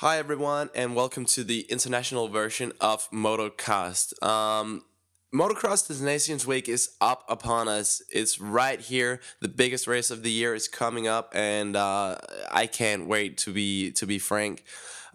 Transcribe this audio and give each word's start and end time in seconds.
Hi, 0.00 0.16
everyone, 0.16 0.70
and 0.74 0.96
welcome 0.96 1.26
to 1.26 1.44
the 1.44 1.66
international 1.68 2.28
version 2.28 2.72
of 2.80 3.06
Motocast. 3.10 4.14
Um, 4.22 4.86
Motocross 5.30 5.86
the 5.86 6.02
Nations 6.02 6.46
Week 6.46 6.70
is 6.70 6.92
up 7.02 7.22
upon 7.28 7.68
us. 7.68 8.00
It's 8.08 8.40
right 8.40 8.80
here. 8.80 9.20
The 9.40 9.48
biggest 9.48 9.86
race 9.86 10.10
of 10.10 10.22
the 10.22 10.30
year 10.30 10.54
is 10.54 10.68
coming 10.68 11.06
up, 11.06 11.34
and 11.34 11.76
uh, 11.76 12.16
I 12.50 12.66
can't 12.66 13.08
wait 13.08 13.36
to 13.44 13.52
be 13.52 13.90
to 13.90 14.06
be 14.06 14.18
frank. 14.18 14.64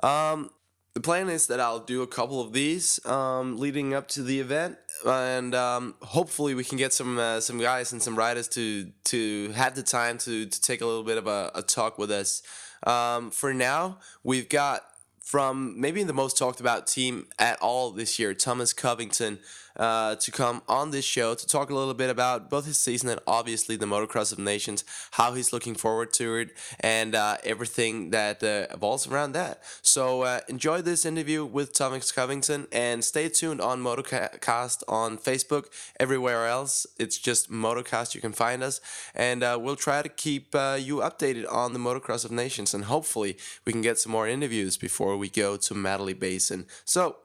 Um, 0.04 0.52
the 0.94 1.00
plan 1.02 1.30
is 1.30 1.48
that 1.48 1.60
I'll 1.60 1.80
do 1.80 2.04
a 2.04 2.08
couple 2.08 2.40
of 2.40 2.54
these 2.54 3.04
um, 3.08 3.58
leading 3.58 3.96
up 3.96 4.08
to 4.10 4.22
the 4.22 4.40
event, 4.40 4.78
and 5.04 5.56
um, 5.56 5.96
hopefully 6.04 6.54
we 6.54 6.64
can 6.64 6.78
get 6.78 6.94
some 6.94 7.18
uh, 7.18 7.40
some 7.40 7.58
guys 7.58 7.92
and 7.92 8.04
some 8.04 8.16
riders 8.16 8.48
to 8.50 8.92
to 9.06 9.52
have 9.54 9.74
the 9.74 9.82
time 9.82 10.20
to 10.20 10.46
to 10.46 10.62
take 10.62 10.82
a 10.82 10.86
little 10.86 11.04
bit 11.04 11.18
of 11.18 11.26
a, 11.26 11.50
a 11.56 11.64
talk 11.64 11.98
with 11.98 12.12
us. 12.12 12.44
Um, 12.86 13.32
for 13.32 13.54
now, 13.54 13.98
we've 14.24 14.50
got 14.50 14.84
from 15.22 15.80
maybe 15.80 16.04
the 16.04 16.14
most 16.14 16.38
talked 16.38 16.60
about 16.60 16.86
team 16.86 17.28
at 17.40 17.60
all 17.60 17.92
this 17.92 18.20
year, 18.20 18.34
Thomas 18.34 18.74
Covington 18.74 19.40
uh, 19.78 20.16
to 20.16 20.32
come 20.32 20.62
on 20.68 20.92
this 20.92 21.06
show 21.06 21.36
to 21.36 21.48
talk 21.48 21.70
a 21.70 21.76
little 21.76 21.94
bit 21.94 22.10
about 22.10 22.50
both 22.50 22.66
his 22.66 22.78
season 22.78 23.10
and 23.10 23.20
obviously 23.28 23.76
the 23.76 23.86
Motocross 23.86 24.32
of 24.32 24.40
Nations, 24.40 24.84
how 25.12 25.34
he's 25.34 25.52
looking 25.52 25.76
forward 25.76 26.14
to 26.14 26.36
it, 26.36 26.50
and 26.80 27.16
uh, 27.16 27.38
everything 27.44 28.12
that 28.12 28.44
uh, 28.44 28.74
evolves 28.74 29.08
around 29.08 29.34
that. 29.34 29.62
So 29.82 30.22
uh, 30.22 30.40
enjoy 30.48 30.82
this 30.82 31.06
interview 31.06 31.46
with 31.46 31.74
Thomas 31.74 32.12
Covington 32.12 32.68
and 32.72 33.04
stay 33.04 33.30
tuned 33.30 33.62
on 33.62 33.82
Motocast 33.82 34.84
on 34.88 35.18
Facebook, 35.18 35.66
everywhere 36.00 36.48
else. 36.48 36.88
It's 36.98 37.18
just 37.18 37.52
Motocast, 37.52 38.16
you 38.16 38.22
can 38.22 38.34
find 38.34 38.64
us, 38.64 38.82
and 39.14 39.44
uh, 39.44 39.58
we'll 39.62 39.76
try 39.76 40.02
to 40.02 40.10
keep 40.10 40.56
uh, 40.56 40.78
you 40.80 40.98
updated 40.98 41.52
on 41.52 41.74
the 41.74 41.80
Motocross 41.80 42.26
of 42.26 42.32
Nations, 42.32 42.74
and 42.74 42.86
hopefully 42.86 43.38
we 43.66 43.72
can 43.72 43.82
get 43.82 44.00
some 44.00 44.12
more 44.12 44.28
interviews 44.28 44.78
before 44.78 45.18
we 45.18 45.30
go 45.30 45.58
to 45.58 45.74
Matterley 45.74 46.18
Basin. 46.18 46.66
So 46.84 47.18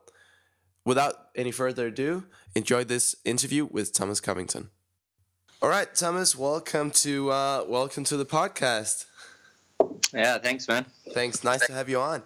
without 0.85 1.29
any 1.35 1.51
further 1.51 1.87
ado, 1.89 2.25
enjoy 2.55 2.85
this 2.85 3.15
interview 3.25 3.67
with 3.71 3.93
Thomas 3.93 4.21
Covington. 4.21 4.71
All 5.63 5.69
right, 5.69 5.95
Thomas, 5.95 6.37
welcome 6.37 6.91
to 6.93 7.31
uh, 7.31 7.65
welcome 7.69 8.05
to 8.05 8.17
the 8.17 8.25
podcast. 8.25 9.05
Yeah, 10.13 10.39
thanks, 10.39 10.67
man. 10.69 10.87
Thanks. 11.13 11.45
Nice 11.45 11.67
to 11.67 11.73
have 11.73 11.89
you 11.89 12.01
on. 12.01 12.23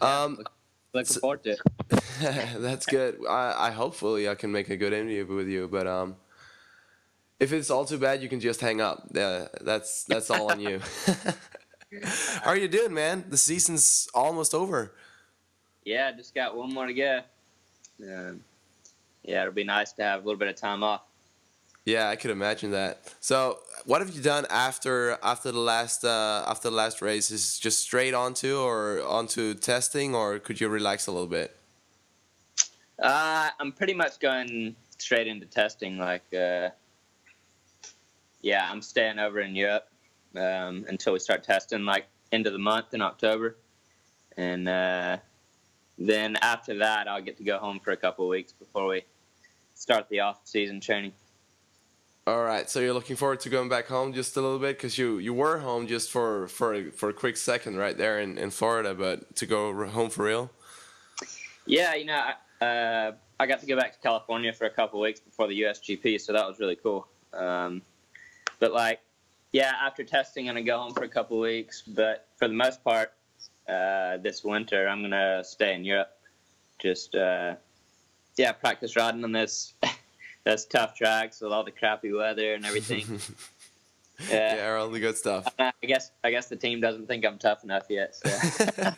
Um, 0.00 0.38
looking 0.92 1.20
forward 1.20 1.42
to 1.44 1.50
it. 1.52 1.60
that's 2.58 2.86
good. 2.86 3.18
I, 3.28 3.68
I 3.68 3.70
hopefully 3.70 4.28
I 4.28 4.34
can 4.34 4.52
make 4.52 4.68
a 4.70 4.76
good 4.76 4.92
interview 4.92 5.26
with 5.34 5.48
you, 5.48 5.66
but 5.66 5.86
um, 5.86 6.16
if 7.40 7.52
it's 7.52 7.70
all 7.70 7.84
too 7.84 7.98
bad, 7.98 8.22
you 8.22 8.28
can 8.28 8.40
just 8.40 8.60
hang 8.60 8.80
up. 8.80 9.08
Yeah, 9.14 9.48
that's 9.62 10.04
that's 10.04 10.30
all 10.30 10.50
on 10.50 10.60
you. 10.60 10.80
How 12.42 12.50
are 12.50 12.56
you 12.56 12.68
doing, 12.68 12.92
man? 12.92 13.24
The 13.28 13.38
season's 13.38 14.08
almost 14.14 14.52
over 14.52 14.94
yeah, 15.84 16.12
just 16.12 16.34
got 16.34 16.56
one 16.56 16.72
more 16.72 16.86
to 16.86 16.94
go. 16.94 17.20
Um, 18.02 18.40
yeah, 19.22 19.42
it'll 19.42 19.54
be 19.54 19.64
nice 19.64 19.92
to 19.92 20.02
have 20.02 20.22
a 20.22 20.24
little 20.24 20.38
bit 20.38 20.48
of 20.48 20.56
time 20.56 20.82
off. 20.82 21.02
Yeah, 21.84 22.08
I 22.08 22.16
could 22.16 22.30
imagine 22.30 22.70
that. 22.70 23.00
So, 23.20 23.58
what 23.84 24.00
have 24.00 24.14
you 24.14 24.22
done 24.22 24.46
after 24.48 25.18
after 25.22 25.52
the 25.52 25.58
last 25.58 26.04
uh, 26.04 26.44
after 26.46 26.70
the 26.70 26.76
last 26.76 27.02
race? 27.02 27.30
Is 27.30 27.58
just 27.58 27.82
straight 27.82 28.14
onto 28.14 28.58
or 28.58 29.02
onto 29.06 29.52
testing, 29.54 30.14
or 30.14 30.38
could 30.38 30.60
you 30.60 30.68
relax 30.68 31.06
a 31.06 31.12
little 31.12 31.26
bit? 31.26 31.54
Uh, 32.98 33.50
I'm 33.60 33.72
pretty 33.72 33.92
much 33.92 34.18
going 34.18 34.76
straight 34.98 35.26
into 35.26 35.44
testing. 35.44 35.98
Like, 35.98 36.24
uh, 36.32 36.70
yeah, 38.40 38.66
I'm 38.70 38.80
staying 38.80 39.18
over 39.18 39.40
in 39.40 39.54
Europe 39.54 39.88
um, 40.36 40.86
until 40.88 41.12
we 41.12 41.18
start 41.18 41.44
testing, 41.44 41.84
like 41.84 42.06
end 42.32 42.46
of 42.46 42.54
the 42.54 42.58
month 42.58 42.94
in 42.94 43.02
October, 43.02 43.56
and 44.38 44.68
uh, 44.68 45.18
then 45.98 46.36
after 46.36 46.78
that, 46.78 47.08
I'll 47.08 47.22
get 47.22 47.36
to 47.38 47.44
go 47.44 47.58
home 47.58 47.80
for 47.80 47.92
a 47.92 47.96
couple 47.96 48.28
weeks 48.28 48.52
before 48.52 48.86
we 48.86 49.04
start 49.74 50.08
the 50.08 50.20
off-season 50.20 50.80
training. 50.80 51.12
All 52.26 52.42
right, 52.42 52.70
so 52.70 52.80
you're 52.80 52.94
looking 52.94 53.16
forward 53.16 53.40
to 53.40 53.50
going 53.50 53.68
back 53.68 53.86
home 53.86 54.14
just 54.14 54.36
a 54.38 54.40
little 54.40 54.58
bit 54.58 54.78
because 54.78 54.96
you, 54.96 55.18
you 55.18 55.34
were 55.34 55.58
home 55.58 55.86
just 55.86 56.10
for 56.10 56.48
for 56.48 56.90
for 56.92 57.10
a 57.10 57.12
quick 57.12 57.36
second 57.36 57.76
right 57.76 57.98
there 57.98 58.18
in, 58.18 58.38
in 58.38 58.48
Florida, 58.48 58.94
but 58.94 59.36
to 59.36 59.44
go 59.44 59.86
home 59.88 60.08
for 60.08 60.24
real. 60.24 60.50
Yeah, 61.66 61.94
you 61.94 62.06
know, 62.06 62.30
I, 62.62 62.64
uh, 62.64 63.12
I 63.38 63.46
got 63.46 63.60
to 63.60 63.66
go 63.66 63.76
back 63.76 63.92
to 63.92 63.98
California 63.98 64.54
for 64.54 64.64
a 64.64 64.70
couple 64.70 65.00
weeks 65.00 65.20
before 65.20 65.48
the 65.48 65.62
USGP, 65.62 66.18
so 66.18 66.32
that 66.32 66.46
was 66.46 66.58
really 66.60 66.76
cool. 66.76 67.06
Um, 67.34 67.82
but 68.58 68.72
like, 68.72 69.00
yeah, 69.52 69.72
after 69.82 70.02
testing, 70.02 70.48
I'm 70.48 70.54
gonna 70.54 70.64
go 70.64 70.78
home 70.78 70.94
for 70.94 71.04
a 71.04 71.08
couple 71.08 71.38
weeks, 71.38 71.82
but 71.82 72.28
for 72.36 72.48
the 72.48 72.54
most 72.54 72.82
part, 72.82 73.12
uh, 73.68 74.18
this 74.18 74.44
winter. 74.44 74.88
I'm 74.88 75.02
gonna 75.02 75.42
stay 75.44 75.74
in 75.74 75.84
Europe. 75.84 76.10
Just 76.80 77.14
uh, 77.14 77.54
yeah, 78.36 78.52
practice 78.52 78.96
riding 78.96 79.24
on 79.24 79.32
this 79.32 79.74
this 80.44 80.66
tough 80.66 80.94
tracks 80.96 81.40
with 81.40 81.52
all 81.52 81.64
the 81.64 81.70
crappy 81.70 82.12
weather 82.12 82.54
and 82.54 82.66
everything. 82.66 83.20
yeah, 84.30 84.56
yeah, 84.56 84.76
all 84.76 84.88
the 84.88 85.00
good 85.00 85.16
stuff. 85.16 85.46
I 85.58 85.72
guess 85.82 86.10
I 86.22 86.30
guess 86.30 86.48
the 86.48 86.56
team 86.56 86.80
doesn't 86.80 87.06
think 87.06 87.24
I'm 87.24 87.38
tough 87.38 87.64
enough 87.64 87.86
yet. 87.88 88.16
So 88.16 88.30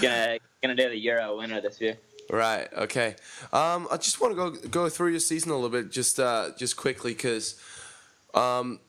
gonna 0.00 0.38
gonna 0.62 0.74
do 0.74 0.88
the 0.88 0.98
Euro 0.98 1.38
winter 1.38 1.60
this 1.60 1.80
year. 1.80 1.96
Right. 2.30 2.68
Okay. 2.72 3.14
Um, 3.52 3.86
I 3.90 3.98
just 3.98 4.20
want 4.20 4.32
to 4.32 4.36
go 4.36 4.50
go 4.68 4.88
through 4.88 5.10
your 5.10 5.20
season 5.20 5.52
a 5.52 5.54
little 5.54 5.70
bit, 5.70 5.90
just 5.90 6.18
uh, 6.18 6.50
just 6.58 6.76
quickly, 6.76 7.12
because 7.12 7.60
um, 8.34 8.80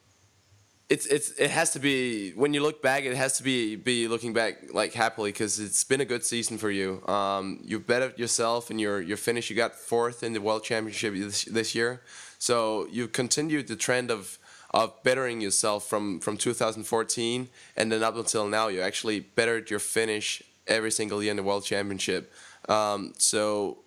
it's 0.89 1.05
it's 1.05 1.31
it 1.31 1.51
has 1.51 1.71
to 1.71 1.79
be 1.79 2.31
when 2.31 2.53
you 2.53 2.61
look 2.61 2.81
back 2.81 3.03
it 3.03 3.15
has 3.15 3.37
to 3.37 3.43
be 3.43 3.75
be 3.75 4.07
looking 4.07 4.31
back 4.31 4.73
like 4.73 4.93
happily 4.93 5.31
because 5.31 5.59
it's 5.59 5.83
been 5.83 5.99
a 5.99 6.05
good 6.05 6.23
season 6.23 6.57
for 6.57 6.71
you. 6.71 7.05
Um, 7.07 7.59
you 7.63 7.79
bettered 7.79 8.17
yourself 8.17 8.69
and 8.69 8.79
your 8.79 9.01
your 9.01 9.17
finish 9.17 9.49
you 9.49 9.55
got 9.55 9.75
fourth 9.75 10.23
in 10.23 10.33
the 10.33 10.39
world 10.39 10.63
championship 10.63 11.13
this, 11.13 11.43
this 11.45 11.75
year. 11.75 12.01
So 12.39 12.87
you 12.89 13.07
continued 13.07 13.67
the 13.67 13.75
trend 13.75 14.09
of 14.11 14.39
of 14.71 15.03
bettering 15.03 15.41
yourself 15.41 15.85
from 15.87 16.21
from 16.21 16.37
2014 16.37 17.49
and 17.75 17.91
then 17.91 18.03
up 18.03 18.15
until 18.15 18.47
now 18.47 18.69
you 18.69 18.79
actually 18.79 19.19
bettered 19.19 19.69
your 19.69 19.79
finish 19.79 20.41
every 20.67 20.91
single 20.91 21.21
year 21.21 21.31
in 21.31 21.37
the 21.37 21.43
world 21.43 21.65
championship. 21.65 22.31
Um, 22.69 23.13
so 23.17 23.79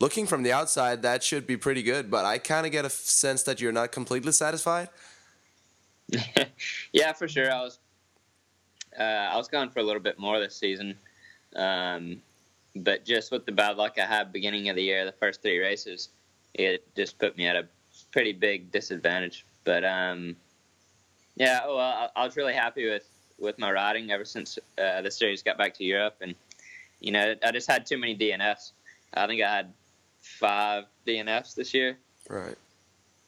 looking 0.00 0.26
from 0.26 0.42
the 0.42 0.52
outside 0.52 1.02
that 1.02 1.22
should 1.22 1.46
be 1.46 1.56
pretty 1.56 1.82
good 1.82 2.10
but 2.10 2.24
i 2.24 2.36
kind 2.36 2.66
of 2.66 2.72
get 2.72 2.84
a 2.84 2.90
sense 2.90 3.44
that 3.44 3.60
you're 3.60 3.72
not 3.72 3.92
completely 3.92 4.32
satisfied 4.32 4.88
yeah, 6.92 7.12
for 7.12 7.28
sure. 7.28 7.52
I 7.52 7.62
was 7.62 7.78
uh, 8.98 9.02
I 9.02 9.36
was 9.36 9.48
going 9.48 9.70
for 9.70 9.80
a 9.80 9.82
little 9.82 10.02
bit 10.02 10.18
more 10.18 10.38
this 10.38 10.56
season, 10.56 10.96
um, 11.56 12.20
but 12.76 13.04
just 13.04 13.30
with 13.30 13.46
the 13.46 13.52
bad 13.52 13.76
luck 13.76 13.98
I 13.98 14.06
had 14.06 14.32
beginning 14.32 14.68
of 14.68 14.76
the 14.76 14.82
year, 14.82 15.04
the 15.04 15.12
first 15.12 15.42
three 15.42 15.58
races, 15.58 16.10
it 16.54 16.84
just 16.94 17.18
put 17.18 17.36
me 17.36 17.46
at 17.46 17.56
a 17.56 17.66
pretty 18.10 18.32
big 18.32 18.70
disadvantage. 18.70 19.46
But 19.64 19.84
um, 19.84 20.36
yeah, 21.36 21.66
well, 21.66 21.78
I, 21.78 22.08
I, 22.16 22.24
was 22.24 22.36
really 22.36 22.54
happy 22.54 22.88
with 22.88 23.08
with 23.38 23.58
my 23.58 23.70
riding 23.70 24.10
ever 24.10 24.24
since 24.24 24.58
uh, 24.78 25.00
the 25.00 25.10
series 25.10 25.42
got 25.42 25.56
back 25.56 25.74
to 25.74 25.84
Europe, 25.84 26.16
and 26.20 26.34
you 27.00 27.12
know, 27.12 27.34
I 27.42 27.52
just 27.52 27.70
had 27.70 27.86
too 27.86 27.98
many 27.98 28.16
DNFs. 28.16 28.72
I 29.14 29.26
think 29.26 29.42
I 29.42 29.54
had 29.54 29.72
five 30.20 30.84
DNFs 31.06 31.54
this 31.54 31.74
year. 31.74 31.98
Right. 32.28 32.56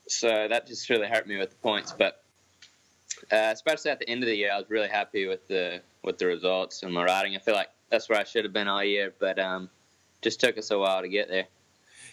So 0.06 0.48
that 0.48 0.66
just 0.66 0.88
really 0.90 1.08
hurt 1.08 1.26
me 1.26 1.36
with 1.36 1.50
the 1.50 1.56
points, 1.56 1.92
but 1.96 2.23
uh, 3.32 3.50
especially 3.52 3.90
at 3.90 3.98
the 3.98 4.08
end 4.08 4.22
of 4.22 4.28
the 4.28 4.36
year, 4.36 4.50
I 4.52 4.58
was 4.58 4.68
really 4.68 4.88
happy 4.88 5.26
with 5.26 5.46
the 5.48 5.80
with 6.02 6.18
the 6.18 6.26
results 6.26 6.82
and 6.82 6.92
my 6.92 7.04
riding. 7.04 7.34
I 7.34 7.38
feel 7.38 7.54
like 7.54 7.70
that's 7.90 8.08
where 8.08 8.18
I 8.18 8.24
should 8.24 8.44
have 8.44 8.52
been 8.52 8.68
all 8.68 8.84
year, 8.84 9.12
but 9.18 9.38
um, 9.38 9.70
just 10.22 10.40
took 10.40 10.58
us 10.58 10.70
a 10.70 10.78
while 10.78 11.02
to 11.02 11.08
get 11.08 11.28
there. 11.28 11.46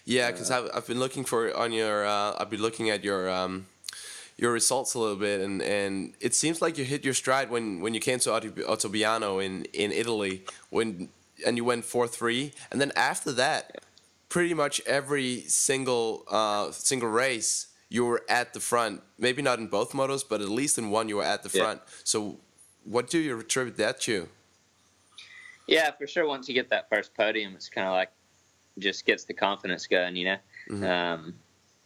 Yeah, 0.04 0.30
because 0.30 0.50
uh, 0.50 0.64
I've, 0.64 0.70
I've 0.76 0.86
been 0.86 0.98
looking 0.98 1.24
for 1.24 1.54
on 1.56 1.72
your 1.72 2.06
uh, 2.06 2.34
I've 2.38 2.50
been 2.50 2.62
looking 2.62 2.90
at 2.90 3.04
your 3.04 3.30
um, 3.30 3.66
your 4.36 4.52
results 4.52 4.94
a 4.94 4.98
little 4.98 5.16
bit, 5.16 5.40
and, 5.40 5.62
and 5.62 6.14
it 6.20 6.34
seems 6.34 6.60
like 6.60 6.78
you 6.78 6.84
hit 6.84 7.04
your 7.04 7.14
stride 7.14 7.50
when, 7.50 7.80
when 7.80 7.94
you 7.94 8.00
came 8.00 8.18
to 8.20 8.30
Ottobiano 8.30 9.44
in, 9.44 9.64
in 9.72 9.92
Italy 9.92 10.42
when 10.70 11.08
and 11.46 11.56
you 11.56 11.64
went 11.64 11.84
four 11.84 12.08
three, 12.08 12.52
and 12.70 12.80
then 12.80 12.92
after 12.96 13.32
that, 13.32 13.82
pretty 14.28 14.54
much 14.54 14.80
every 14.86 15.40
single 15.42 16.24
uh, 16.30 16.70
single 16.70 17.08
race 17.08 17.68
you 17.92 18.06
were 18.06 18.22
at 18.26 18.54
the 18.54 18.60
front. 18.60 19.02
Maybe 19.18 19.42
not 19.42 19.58
in 19.58 19.66
both 19.66 19.92
motos, 19.92 20.24
but 20.26 20.40
at 20.40 20.48
least 20.48 20.78
in 20.78 20.88
one 20.88 21.10
you 21.10 21.16
were 21.16 21.24
at 21.24 21.42
the 21.42 21.50
front. 21.50 21.82
Yeah. 21.84 21.92
So, 22.04 22.38
what 22.84 23.10
do 23.10 23.18
you 23.18 23.38
attribute 23.38 23.76
that 23.76 24.00
to? 24.02 24.28
Yeah, 25.68 25.90
for 25.90 26.06
sure. 26.06 26.26
Once 26.26 26.48
you 26.48 26.54
get 26.54 26.70
that 26.70 26.88
first 26.88 27.14
podium, 27.14 27.54
it's 27.54 27.68
kind 27.68 27.86
of 27.86 27.92
like 27.92 28.10
just 28.78 29.04
gets 29.04 29.24
the 29.24 29.34
confidence 29.34 29.86
going, 29.86 30.16
you 30.16 30.24
know. 30.24 30.36
Mm-hmm. 30.70 30.84
Um, 30.84 31.34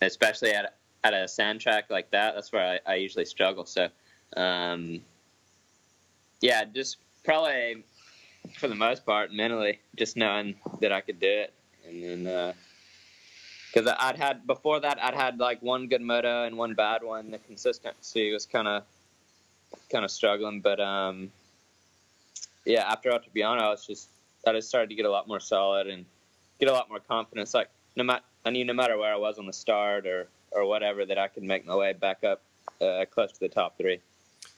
especially 0.00 0.53
at 0.53 0.76
at 1.03 1.12
a 1.12 1.26
sand 1.26 1.61
track 1.61 1.91
like 1.91 2.11
that, 2.12 2.37
that's 2.37 2.53
where 2.53 2.81
I, 2.87 2.93
I 2.93 2.94
usually 2.97 3.25
struggle. 3.25 3.67
So, 3.67 3.88
um, 4.37 5.00
yeah, 6.41 6.64
just 6.64 6.99
probably 7.25 7.85
for 8.58 8.69
the 8.69 8.76
most 8.76 9.05
part 9.05 9.32
mentally, 9.32 9.81
just 9.97 10.17
knowing 10.17 10.55
that 10.81 10.93
I 10.93 11.00
could 11.00 11.19
do 11.19 11.26
it, 11.26 11.53
and 11.85 12.03
then. 12.03 12.26
Uh, 12.29 12.53
because 13.76 13.94
I'd 13.99 14.17
had 14.17 14.46
before 14.46 14.81
that 14.81 15.02
I'd 15.02 15.14
had 15.14 15.38
like 15.38 15.61
one 15.61 15.87
good 15.87 16.00
moto 16.00 16.44
and 16.44 16.56
one 16.56 16.73
bad 16.73 17.02
one. 17.02 17.31
The 17.31 17.38
consistency 17.38 18.32
was 18.32 18.46
kind 18.46 18.67
of 18.67 18.84
kind 19.93 20.02
of 20.02 20.11
struggling, 20.11 20.61
but 20.61 20.81
um, 20.81 21.31
yeah, 22.64 22.90
after 22.90 23.11
Ottobiano, 23.11 23.61
I 23.61 23.69
was 23.69 23.87
just 23.87 24.08
I 24.46 24.52
just 24.52 24.69
started 24.69 24.88
to 24.88 24.94
get 24.94 25.05
a 25.05 25.11
lot 25.11 25.28
more 25.28 25.40
solid 25.40 25.88
and 25.88 26.06
get 26.58 26.70
a 26.70 26.73
lot 26.73 26.88
more 26.88 27.00
confidence. 27.00 27.52
Like 27.52 27.69
no 27.96 28.05
matter 28.05 28.25
I 28.46 28.50
knew 28.50 28.64
no 28.64 28.73
matter 28.73 28.96
where 28.96 29.12
I 29.12 29.19
was 29.19 29.38
on 29.38 29.44
the 29.44 29.52
start 29.52 30.06
or 30.06 30.29
or 30.52 30.64
whatever 30.64 31.05
that 31.05 31.19
I 31.19 31.29
could 31.29 31.43
make 31.43 31.67
my 31.67 31.76
way 31.76 31.93
back 31.93 32.25
up 32.25 32.40
uh, 32.81 33.05
close 33.11 33.32
to 33.32 33.40
the 33.40 33.49
top 33.49 33.76
three. 33.76 34.00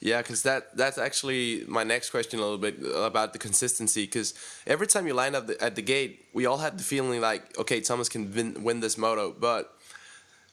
Yeah, 0.00 0.22
because 0.22 0.42
that 0.44 0.76
that's 0.76 0.96
actually 0.96 1.64
my 1.66 1.82
next 1.82 2.10
question 2.10 2.38
a 2.38 2.42
little 2.42 2.58
bit 2.58 2.78
about 2.94 3.32
the 3.32 3.38
consistency. 3.38 4.04
Because 4.04 4.32
every 4.66 4.86
time 4.86 5.06
you 5.08 5.14
line 5.14 5.34
up 5.34 5.48
the, 5.48 5.60
at 5.62 5.74
the 5.74 5.82
gate, 5.82 6.26
we 6.32 6.46
all 6.46 6.58
had 6.58 6.78
the 6.78 6.84
feeling 6.84 7.20
like, 7.20 7.58
okay, 7.58 7.80
Thomas 7.80 8.08
can 8.08 8.32
win, 8.32 8.62
win 8.62 8.80
this 8.80 8.96
moto. 8.96 9.34
But 9.38 9.72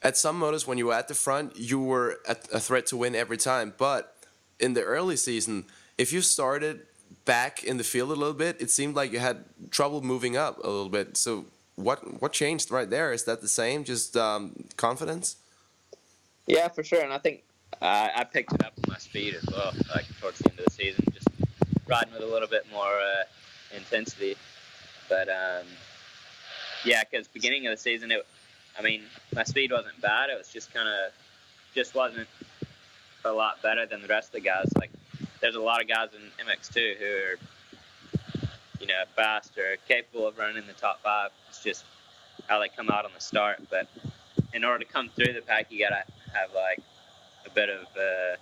at 0.01 0.17
some 0.17 0.39
motos, 0.39 0.65
when 0.65 0.79
you 0.79 0.87
were 0.87 0.93
at 0.93 1.07
the 1.07 1.13
front, 1.13 1.57
you 1.57 1.79
were 1.79 2.19
a 2.27 2.59
threat 2.59 2.87
to 2.87 2.97
win 2.97 3.13
every 3.15 3.37
time. 3.37 3.73
But 3.77 4.15
in 4.59 4.73
the 4.73 4.83
early 4.83 5.15
season, 5.15 5.65
if 5.97 6.11
you 6.11 6.21
started 6.21 6.81
back 7.25 7.63
in 7.63 7.77
the 7.77 7.83
field 7.83 8.09
a 8.09 8.15
little 8.15 8.33
bit, 8.33 8.59
it 8.59 8.71
seemed 8.71 8.95
like 8.95 9.11
you 9.11 9.19
had 9.19 9.45
trouble 9.69 10.01
moving 10.01 10.35
up 10.35 10.57
a 10.57 10.67
little 10.67 10.89
bit. 10.89 11.17
So 11.17 11.45
what 11.75 12.21
what 12.21 12.33
changed 12.33 12.71
right 12.71 12.89
there? 12.89 13.13
Is 13.13 13.25
that 13.25 13.41
the 13.41 13.47
same? 13.47 13.83
Just 13.83 14.17
um, 14.17 14.65
confidence? 14.75 15.35
Yeah, 16.47 16.67
for 16.69 16.83
sure. 16.83 17.01
And 17.01 17.13
I 17.13 17.19
think 17.19 17.43
uh, 17.81 18.09
I 18.15 18.23
picked 18.23 18.53
it 18.53 18.63
up 18.65 18.75
with 18.75 18.87
my 18.87 18.97
speed 18.97 19.35
as 19.35 19.45
well, 19.51 19.73
like 19.93 20.05
towards 20.19 20.39
the 20.39 20.49
end 20.49 20.59
of 20.59 20.65
the 20.65 20.71
season, 20.71 21.05
just 21.13 21.27
riding 21.87 22.13
with 22.13 22.23
a 22.23 22.27
little 22.27 22.47
bit 22.47 22.65
more 22.71 22.99
uh, 22.99 23.23
intensity. 23.75 24.35
But 25.09 25.29
um, 25.29 25.65
yeah, 26.83 27.03
because 27.09 27.27
beginning 27.27 27.67
of 27.67 27.71
the 27.71 27.77
season, 27.77 28.11
it, 28.11 28.25
I 28.77 28.81
mean, 28.81 29.03
my 29.33 29.43
speed 29.43 29.71
wasn't 29.71 29.99
bad. 30.01 30.29
It 30.29 30.37
was 30.37 30.49
just 30.49 30.73
kind 30.73 30.87
of, 30.87 31.11
just 31.73 31.95
wasn't 31.95 32.27
a 33.23 33.31
lot 33.31 33.61
better 33.61 33.85
than 33.85 34.01
the 34.01 34.07
rest 34.07 34.29
of 34.29 34.33
the 34.33 34.41
guys. 34.41 34.71
Like, 34.77 34.91
there's 35.41 35.55
a 35.55 35.61
lot 35.61 35.81
of 35.81 35.87
guys 35.87 36.09
in 36.13 36.45
MX2 36.45 36.97
who 36.97 37.05
are, 37.05 37.35
you 38.79 38.87
know, 38.87 39.03
fast 39.15 39.57
or 39.57 39.77
capable 39.87 40.27
of 40.27 40.37
running 40.37 40.57
in 40.57 40.67
the 40.67 40.73
top 40.73 41.01
five. 41.01 41.31
It's 41.49 41.63
just 41.63 41.85
how 42.47 42.59
they 42.59 42.69
come 42.69 42.89
out 42.89 43.05
on 43.05 43.11
the 43.13 43.21
start. 43.21 43.61
But 43.69 43.87
in 44.53 44.63
order 44.63 44.83
to 44.83 44.91
come 44.91 45.09
through 45.09 45.33
the 45.33 45.41
pack, 45.41 45.71
you 45.71 45.79
gotta 45.79 46.03
have 46.33 46.53
like 46.53 46.79
bit 47.55 47.69
of 47.69 47.85
uh, 47.97 48.35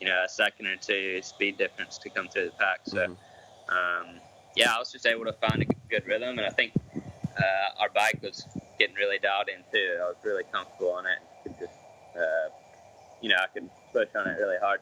you 0.00 0.06
know 0.06 0.22
a 0.24 0.28
second 0.28 0.66
or 0.66 0.76
two 0.76 1.20
speed 1.22 1.58
difference 1.58 1.98
to 1.98 2.10
come 2.10 2.28
through 2.28 2.46
the 2.46 2.50
pack. 2.52 2.80
So 2.84 2.98
mm-hmm. 2.98 4.08
um, 4.08 4.20
yeah, 4.54 4.74
I 4.74 4.78
was 4.78 4.92
just 4.92 5.06
able 5.06 5.24
to 5.24 5.32
find 5.32 5.62
a 5.62 5.66
good 5.88 6.06
rhythm, 6.06 6.38
and 6.38 6.46
I 6.46 6.50
think 6.50 6.72
uh, 6.94 7.80
our 7.80 7.88
bike 7.90 8.20
was 8.22 8.46
getting 8.78 8.94
really 8.94 9.18
dialed 9.18 9.48
in 9.48 9.62
too. 9.72 9.98
I 10.00 10.04
was 10.04 10.16
really 10.24 10.44
comfortable 10.52 10.92
on 10.92 11.06
it. 11.06 11.18
Could 11.42 11.58
just 11.58 11.78
uh, 12.16 12.48
you 13.20 13.28
know 13.28 13.36
I 13.36 13.46
could 13.52 13.68
push 13.92 14.08
on 14.14 14.28
it 14.28 14.38
really 14.38 14.58
hard. 14.60 14.80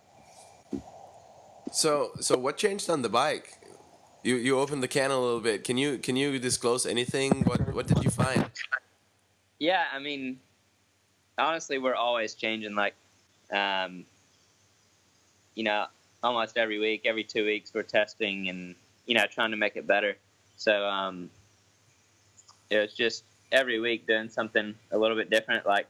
So 1.72 2.12
so 2.20 2.36
what 2.36 2.56
changed 2.56 2.90
on 2.90 3.02
the 3.02 3.08
bike? 3.08 3.58
You 4.22 4.36
you 4.36 4.58
opened 4.58 4.82
the 4.82 4.88
can 4.88 5.10
a 5.10 5.18
little 5.18 5.40
bit. 5.40 5.64
Can 5.64 5.76
you 5.76 5.98
can 5.98 6.16
you 6.16 6.38
disclose 6.38 6.86
anything? 6.86 7.44
What 7.44 7.74
what 7.74 7.86
did 7.86 8.02
you 8.02 8.10
find? 8.10 8.50
Yeah, 9.58 9.84
I 9.92 9.98
mean, 9.98 10.40
honestly, 11.38 11.78
we're 11.78 11.94
always 11.94 12.34
changing. 12.34 12.74
Like 12.74 12.94
um, 13.52 14.04
you 15.54 15.64
know, 15.64 15.86
almost 16.22 16.56
every 16.56 16.78
week, 16.78 17.02
every 17.04 17.24
two 17.24 17.44
weeks, 17.44 17.72
we're 17.74 17.82
testing 17.82 18.48
and 18.48 18.74
you 19.06 19.14
know 19.14 19.24
trying 19.30 19.50
to 19.50 19.56
make 19.56 19.76
it 19.76 19.86
better. 19.86 20.16
So 20.56 20.84
um, 20.84 21.30
it 22.70 22.78
was 22.78 22.94
just 22.94 23.24
every 23.52 23.80
week 23.80 24.06
doing 24.06 24.28
something 24.28 24.74
a 24.90 24.98
little 24.98 25.16
bit 25.16 25.30
different. 25.30 25.66
Like 25.66 25.86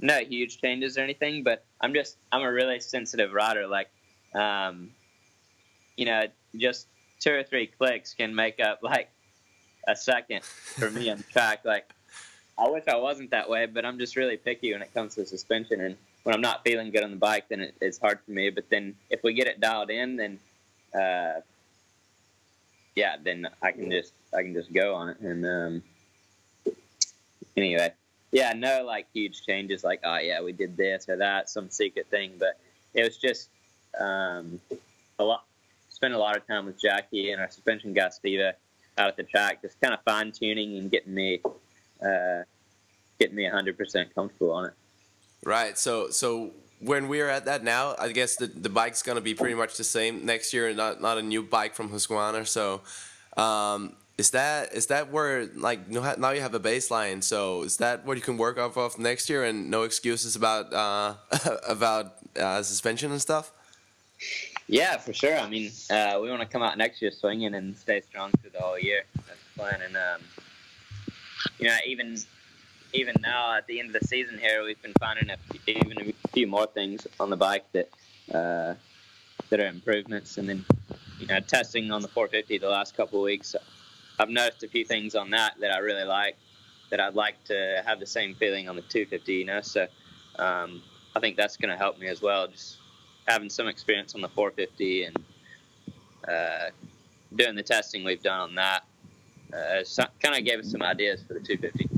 no 0.00 0.18
huge 0.18 0.60
changes 0.60 0.98
or 0.98 1.02
anything, 1.02 1.42
but 1.42 1.64
I'm 1.80 1.94
just 1.94 2.16
I'm 2.32 2.42
a 2.42 2.52
really 2.52 2.80
sensitive 2.80 3.32
rider. 3.32 3.66
Like 3.66 3.90
um, 4.34 4.90
you 5.96 6.06
know, 6.06 6.24
just 6.56 6.88
two 7.20 7.32
or 7.32 7.42
three 7.42 7.66
clicks 7.66 8.14
can 8.14 8.34
make 8.34 8.60
up 8.60 8.80
like 8.82 9.10
a 9.86 9.94
second 9.94 10.42
for 10.44 10.90
me 10.90 11.10
on 11.10 11.22
track. 11.32 11.64
Like 11.64 11.88
I 12.58 12.68
wish 12.68 12.84
I 12.88 12.96
wasn't 12.96 13.30
that 13.30 13.48
way, 13.48 13.66
but 13.66 13.84
I'm 13.84 13.98
just 13.98 14.16
really 14.16 14.36
picky 14.36 14.72
when 14.72 14.82
it 14.82 14.92
comes 14.94 15.14
to 15.16 15.26
suspension 15.26 15.80
and 15.80 15.96
when 16.24 16.34
I'm 16.34 16.40
not 16.40 16.64
feeling 16.64 16.90
good 16.90 17.04
on 17.04 17.10
the 17.10 17.16
bike, 17.16 17.48
then 17.48 17.60
it, 17.60 17.74
it's 17.80 17.98
hard 17.98 18.18
for 18.24 18.32
me. 18.32 18.50
But 18.50 18.68
then 18.70 18.96
if 19.10 19.22
we 19.22 19.32
get 19.34 19.46
it 19.46 19.60
dialed 19.60 19.90
in, 19.90 20.16
then 20.16 20.40
uh, 20.94 21.40
yeah, 22.96 23.16
then 23.22 23.48
I 23.62 23.72
can 23.72 23.90
just 23.90 24.12
I 24.36 24.42
can 24.42 24.54
just 24.54 24.72
go 24.72 24.94
on 24.94 25.10
it. 25.10 25.20
And 25.20 25.46
um, 25.46 25.82
anyway, 27.56 27.92
yeah, 28.32 28.52
no 28.54 28.84
like 28.84 29.06
huge 29.12 29.42
changes 29.44 29.84
like 29.84 30.00
oh 30.04 30.18
yeah 30.18 30.42
we 30.42 30.52
did 30.52 30.76
this 30.76 31.08
or 31.08 31.16
that 31.16 31.48
some 31.48 31.70
secret 31.70 32.08
thing, 32.08 32.32
but 32.38 32.58
it 32.94 33.04
was 33.04 33.16
just 33.16 33.50
um, 34.00 34.60
a 35.18 35.24
lot. 35.24 35.44
Spent 35.90 36.12
a 36.12 36.18
lot 36.18 36.36
of 36.36 36.46
time 36.46 36.66
with 36.66 36.78
Jackie 36.80 37.30
and 37.30 37.40
our 37.40 37.48
suspension 37.48 37.94
guy 37.94 38.08
Steve 38.08 38.40
out 38.40 39.08
at 39.08 39.16
the 39.16 39.22
track, 39.22 39.62
just 39.62 39.80
kind 39.80 39.94
of 39.94 40.00
fine 40.02 40.32
tuning 40.32 40.76
and 40.76 40.90
getting 40.90 41.14
me 41.14 41.40
uh, 42.04 42.42
getting 43.18 43.36
me 43.36 43.44
100% 43.44 44.14
comfortable 44.14 44.52
on 44.52 44.66
it. 44.66 44.72
Right. 45.44 45.78
So 45.78 46.10
so 46.10 46.52
when 46.80 47.08
we're 47.08 47.28
at 47.28 47.44
that 47.44 47.62
now, 47.62 47.94
I 47.98 48.12
guess 48.12 48.36
the 48.36 48.46
the 48.46 48.68
bike's 48.68 49.02
gonna 49.02 49.20
be 49.20 49.34
pretty 49.34 49.54
much 49.54 49.76
the 49.76 49.84
same 49.84 50.24
next 50.24 50.52
year, 50.52 50.72
not 50.74 51.00
not 51.00 51.18
a 51.18 51.22
new 51.22 51.42
bike 51.42 51.74
from 51.74 51.90
Husqvarna. 51.90 52.46
So. 52.46 52.80
Um, 53.36 53.96
is 54.16 54.30
that 54.30 54.72
is 54.72 54.86
that 54.86 55.10
where 55.10 55.46
like 55.56 55.88
now 55.88 56.30
you 56.30 56.40
have 56.40 56.54
a 56.54 56.60
baseline? 56.60 57.22
So 57.22 57.62
is 57.62 57.78
that 57.78 58.06
what 58.06 58.16
you 58.16 58.22
can 58.22 58.36
work 58.36 58.58
off 58.58 58.76
of 58.76 58.96
next 58.96 59.28
year, 59.28 59.42
and 59.42 59.70
no 59.70 59.82
excuses 59.82 60.36
about 60.36 60.72
uh, 60.72 61.14
about 61.68 62.14
uh, 62.38 62.62
suspension 62.62 63.10
and 63.10 63.20
stuff? 63.20 63.50
Yeah, 64.68 64.96
for 64.98 65.12
sure. 65.12 65.36
I 65.36 65.48
mean, 65.48 65.72
uh, 65.90 66.18
we 66.22 66.30
want 66.30 66.40
to 66.42 66.48
come 66.48 66.62
out 66.62 66.78
next 66.78 67.02
year 67.02 67.10
swinging 67.10 67.54
and 67.54 67.76
stay 67.76 68.00
strong 68.00 68.30
through 68.40 68.50
the 68.50 68.60
whole 68.60 68.78
year. 68.78 69.02
That's 69.26 69.38
the 69.52 69.60
plan. 69.60 69.80
And 69.82 69.96
um, 69.96 70.20
you 71.58 71.66
know, 71.66 71.76
even 71.84 72.16
even 72.94 73.14
now 73.20 73.54
at 73.54 73.66
the 73.66 73.80
end 73.80 73.94
of 73.94 74.00
the 74.00 74.06
season 74.06 74.38
here, 74.38 74.64
we've 74.64 74.80
been 74.80 74.94
finding 74.98 75.28
a, 75.28 75.36
even 75.66 76.14
a 76.24 76.28
few 76.28 76.46
more 76.46 76.66
things 76.66 77.06
on 77.18 77.28
the 77.28 77.36
bike 77.36 77.64
that 77.72 77.88
uh, 78.32 78.74
that 79.50 79.60
are 79.60 79.66
improvements. 79.66 80.38
And 80.38 80.48
then, 80.48 80.64
you 81.18 81.26
know, 81.26 81.40
testing 81.40 81.90
on 81.90 82.02
the 82.02 82.08
450 82.08 82.58
the 82.58 82.68
last 82.68 82.96
couple 82.96 83.18
of 83.18 83.24
weeks, 83.24 83.54
I've 84.18 84.30
noticed 84.30 84.62
a 84.62 84.68
few 84.68 84.84
things 84.84 85.14
on 85.14 85.30
that 85.30 85.54
that 85.60 85.72
I 85.72 85.78
really 85.78 86.04
like. 86.04 86.36
That 86.90 87.00
I'd 87.00 87.14
like 87.14 87.42
to 87.44 87.82
have 87.84 87.98
the 87.98 88.06
same 88.06 88.34
feeling 88.36 88.68
on 88.68 88.76
the 88.76 88.82
250. 88.82 89.34
You 89.34 89.44
know, 89.44 89.60
so 89.60 89.86
um, 90.38 90.80
I 91.16 91.20
think 91.20 91.36
that's 91.36 91.56
going 91.56 91.70
to 91.70 91.76
help 91.76 91.98
me 91.98 92.06
as 92.06 92.22
well. 92.22 92.46
Just 92.46 92.78
having 93.26 93.50
some 93.50 93.66
experience 93.66 94.14
on 94.14 94.20
the 94.20 94.28
450 94.28 95.04
and 95.04 95.16
uh, 96.28 96.70
doing 97.34 97.56
the 97.56 97.62
testing 97.62 98.04
we've 98.04 98.22
done 98.22 98.40
on 98.40 98.54
that 98.54 98.84
uh, 99.54 99.84
kind 100.22 100.36
of 100.36 100.44
gave 100.44 100.58
us 100.58 100.70
some 100.70 100.82
ideas 100.82 101.22
for 101.26 101.34
the 101.34 101.40
250. 101.40 101.88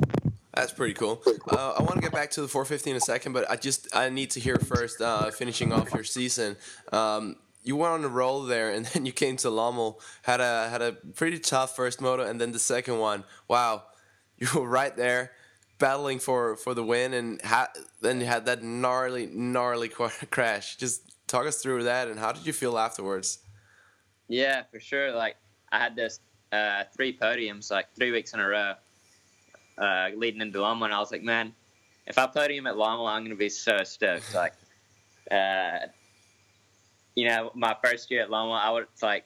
That's 0.56 0.72
pretty 0.72 0.94
cool. 0.94 1.22
Uh, 1.52 1.74
I 1.78 1.82
want 1.82 1.96
to 1.96 2.00
get 2.00 2.12
back 2.12 2.30
to 2.30 2.40
the 2.40 2.48
450 2.48 2.90
in 2.90 2.96
a 2.96 3.00
second, 3.00 3.34
but 3.34 3.48
I 3.50 3.56
just 3.56 3.94
I 3.94 4.08
need 4.08 4.30
to 4.30 4.40
hear 4.40 4.56
first, 4.56 5.02
uh, 5.02 5.30
finishing 5.30 5.70
off 5.70 5.92
your 5.92 6.02
season. 6.02 6.56
Um, 6.92 7.36
you 7.62 7.76
went 7.76 7.92
on 7.92 8.04
a 8.04 8.08
roll 8.08 8.42
there, 8.42 8.70
and 8.70 8.86
then 8.94 9.04
you 9.04 9.12
came 9.12 9.36
to 9.38 9.50
Lommel, 9.50 10.00
had 10.22 10.40
a 10.40 10.70
had 10.70 10.80
a 10.80 10.92
pretty 10.92 11.38
tough 11.38 11.76
first 11.76 12.00
moto, 12.00 12.24
and 12.24 12.40
then 12.40 12.52
the 12.52 12.58
second 12.58 12.98
one. 12.98 13.24
Wow, 13.48 13.82
you 14.38 14.48
were 14.54 14.66
right 14.66 14.96
there, 14.96 15.32
battling 15.78 16.20
for 16.20 16.56
for 16.56 16.72
the 16.72 16.82
win, 16.82 17.12
and 17.12 17.42
ha- 17.42 17.72
then 18.00 18.20
you 18.20 18.26
had 18.26 18.46
that 18.46 18.62
gnarly 18.62 19.26
gnarly 19.26 19.90
crash. 20.30 20.76
Just 20.76 21.02
talk 21.26 21.46
us 21.46 21.60
through 21.62 21.82
that, 21.82 22.08
and 22.08 22.18
how 22.18 22.32
did 22.32 22.46
you 22.46 22.54
feel 22.54 22.78
afterwards? 22.78 23.40
Yeah, 24.26 24.62
for 24.72 24.80
sure. 24.80 25.12
Like 25.12 25.36
I 25.70 25.78
had 25.78 25.94
this 25.94 26.18
uh, 26.50 26.84
three 26.96 27.14
podiums, 27.14 27.70
like 27.70 27.94
three 27.94 28.10
weeks 28.10 28.32
in 28.32 28.40
a 28.40 28.48
row 28.48 28.72
uh, 29.78 30.08
leading 30.16 30.40
into 30.40 30.58
Lommel, 30.60 30.84
and 30.84 30.94
I 30.94 30.98
was 30.98 31.12
like, 31.12 31.22
man, 31.22 31.54
if 32.06 32.18
I 32.18 32.26
podium 32.26 32.66
at 32.66 32.76
Lommel, 32.76 33.08
I'm 33.08 33.22
going 33.22 33.30
to 33.30 33.36
be 33.36 33.48
so 33.48 33.82
stoked. 33.84 34.34
Like, 34.34 34.54
uh, 35.30 35.86
you 37.14 37.28
know, 37.28 37.50
my 37.54 37.76
first 37.82 38.10
year 38.10 38.22
at 38.22 38.30
Lommel, 38.30 38.58
I 38.58 38.70
was 38.70 38.86
like, 39.02 39.24